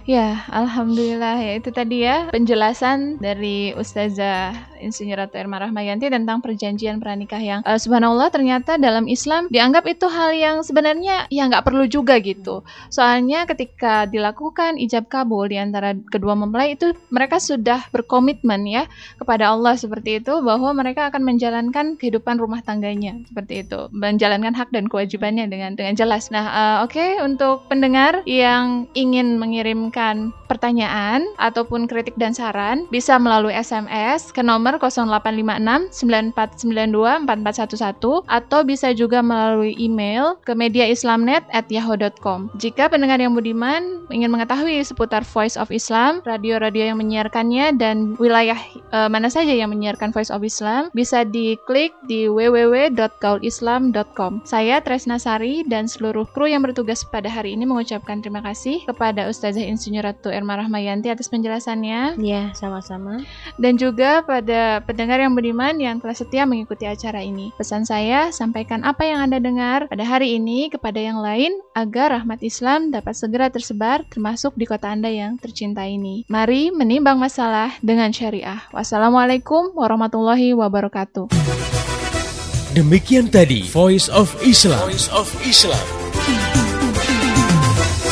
Ya, 0.06 0.46
alhamdulillah 0.54 1.42
ya 1.42 1.58
itu 1.58 1.74
tadi 1.74 2.06
ya 2.06 2.30
penjelasan 2.30 3.18
dari 3.18 3.74
Ustazah 3.74 4.54
Insinyur 4.78 5.18
Ratu 5.18 5.34
Erma 5.34 5.58
Rahmayanti 5.58 6.06
tentang 6.06 6.38
perjanjian 6.38 7.02
pranikah 7.02 7.42
yang 7.42 7.60
eh, 7.66 7.74
subhanallah 7.74 8.30
ternyata 8.30 8.78
dalam 8.78 9.10
Islam 9.10 9.50
dianggap 9.50 9.82
itu 9.90 10.06
hal 10.06 10.30
yang 10.30 10.62
sebenarnya 10.62 11.26
ya 11.26 11.50
nggak 11.50 11.66
perlu 11.66 11.90
juga 11.90 12.22
gitu. 12.22 12.62
Soalnya 12.86 13.50
ketika 13.50 14.06
dilakukan 14.06 14.78
ijab 14.78 15.10
kabul 15.10 15.50
di 15.50 15.58
antara 15.58 15.90
kedua 15.98 16.38
mempelai 16.38 16.78
itu 16.78 16.94
mereka 17.10 17.42
sudah 17.42 17.90
berkomitmen 17.90 18.62
ya 18.62 18.86
kepada 19.18 19.50
Allah 19.50 19.74
seperti 19.74 20.22
itu 20.22 20.38
bahwa 20.38 20.70
mereka 20.70 21.10
akan 21.10 21.26
menjalankan 21.26 21.98
kehidupan 21.98 22.38
rumah 22.38 22.62
tangganya 22.62 23.18
seperti 23.26 23.66
itu, 23.66 23.90
menjalankan 23.90 24.54
hak 24.54 24.70
dan 24.70 24.86
kewajibannya 24.86 25.50
dengan 25.50 25.74
dengan 25.74 25.98
jelas. 25.98 26.30
Nah, 26.30 26.46
eh, 26.46 26.76
oke 26.86 27.26
untuk 27.26 27.66
pendengar 27.66 28.22
yang 28.22 28.86
ingin 28.94 29.34
mengirimkan 29.96 30.36
pertanyaan 30.46 31.26
ataupun 31.40 31.88
kritik 31.88 32.12
dan 32.20 32.36
saran 32.36 32.84
bisa 32.92 33.16
melalui 33.18 33.56
SMS 33.56 34.28
ke 34.30 34.44
nomor 34.44 34.76
0856 34.78 35.96
9492 36.36 37.24
4411 37.24 38.28
atau 38.28 38.60
bisa 38.62 38.92
juga 38.92 39.24
melalui 39.24 39.72
email 39.80 40.36
ke 40.44 40.52
mediaislamnet@yahoo.com. 40.54 42.50
Jika 42.60 42.92
pendengar 42.92 43.16
yang 43.18 43.34
budiman 43.34 44.06
ingin 44.12 44.30
mengetahui 44.30 44.84
seputar 44.84 45.24
Voice 45.26 45.58
of 45.58 45.72
Islam, 45.72 46.20
radio-radio 46.22 46.84
yang 46.92 46.98
menyiarkannya 47.00 47.74
dan 47.80 48.14
wilayah 48.20 48.60
eh, 48.92 49.08
mana 49.10 49.30
saja 49.32 49.56
yang 49.56 49.70
menyiarkan 49.72 50.12
Voice 50.14 50.30
of 50.30 50.44
Islam, 50.44 50.90
bisa 50.94 51.24
diklik 51.26 51.90
di 52.06 52.30
www.gaulislam.com. 52.30 54.46
Saya 54.46 54.78
Tresna 54.84 55.18
Sari 55.18 55.64
dan 55.66 55.90
seluruh 55.90 56.28
kru 56.30 56.46
yang 56.46 56.62
bertugas 56.62 57.02
pada 57.02 57.26
hari 57.32 57.58
ini 57.58 57.66
mengucapkan 57.66 58.22
terima 58.22 58.38
kasih 58.44 58.86
kepada 58.86 59.26
Ustazah 59.26 59.66
Insinyur 59.66 59.85
Ratu 59.94 60.34
Erma 60.34 60.58
Rahmayanti 60.58 61.06
atas 61.06 61.30
penjelasannya 61.30 62.18
Ya, 62.18 62.50
sama-sama. 62.58 63.22
dan 63.62 63.78
juga 63.78 64.26
pada 64.26 64.82
pendengar 64.82 65.22
yang 65.22 65.38
beriman 65.38 65.78
yang 65.78 66.02
telah 66.02 66.16
setia 66.18 66.42
mengikuti 66.42 66.90
acara 66.90 67.22
ini. 67.22 67.54
Pesan 67.54 67.86
saya, 67.86 68.34
sampaikan 68.34 68.82
apa 68.82 69.06
yang 69.06 69.22
Anda 69.30 69.38
dengar 69.38 69.86
pada 69.86 70.02
hari 70.02 70.34
ini 70.34 70.66
kepada 70.66 70.98
yang 70.98 71.22
lain 71.22 71.54
agar 71.78 72.18
rahmat 72.18 72.42
Islam 72.42 72.90
dapat 72.90 73.14
segera 73.14 73.46
tersebar 73.46 74.02
termasuk 74.10 74.58
di 74.58 74.66
kota 74.66 74.90
Anda 74.90 75.12
yang 75.12 75.38
tercinta 75.38 75.86
ini. 75.86 76.26
Mari 76.26 76.74
menimbang 76.74 77.20
masalah 77.20 77.76
dengan 77.84 78.10
syariah. 78.10 78.66
Wassalamualaikum 78.74 79.76
warahmatullahi 79.78 80.56
wabarakatuh. 80.56 81.30
Demikian 82.76 83.32
tadi 83.32 83.64
Voice 83.72 84.12
of 84.12 84.32
Islam. 84.44 84.84
Voice 84.84 85.08
of 85.08 85.28
Islam. 85.44 85.80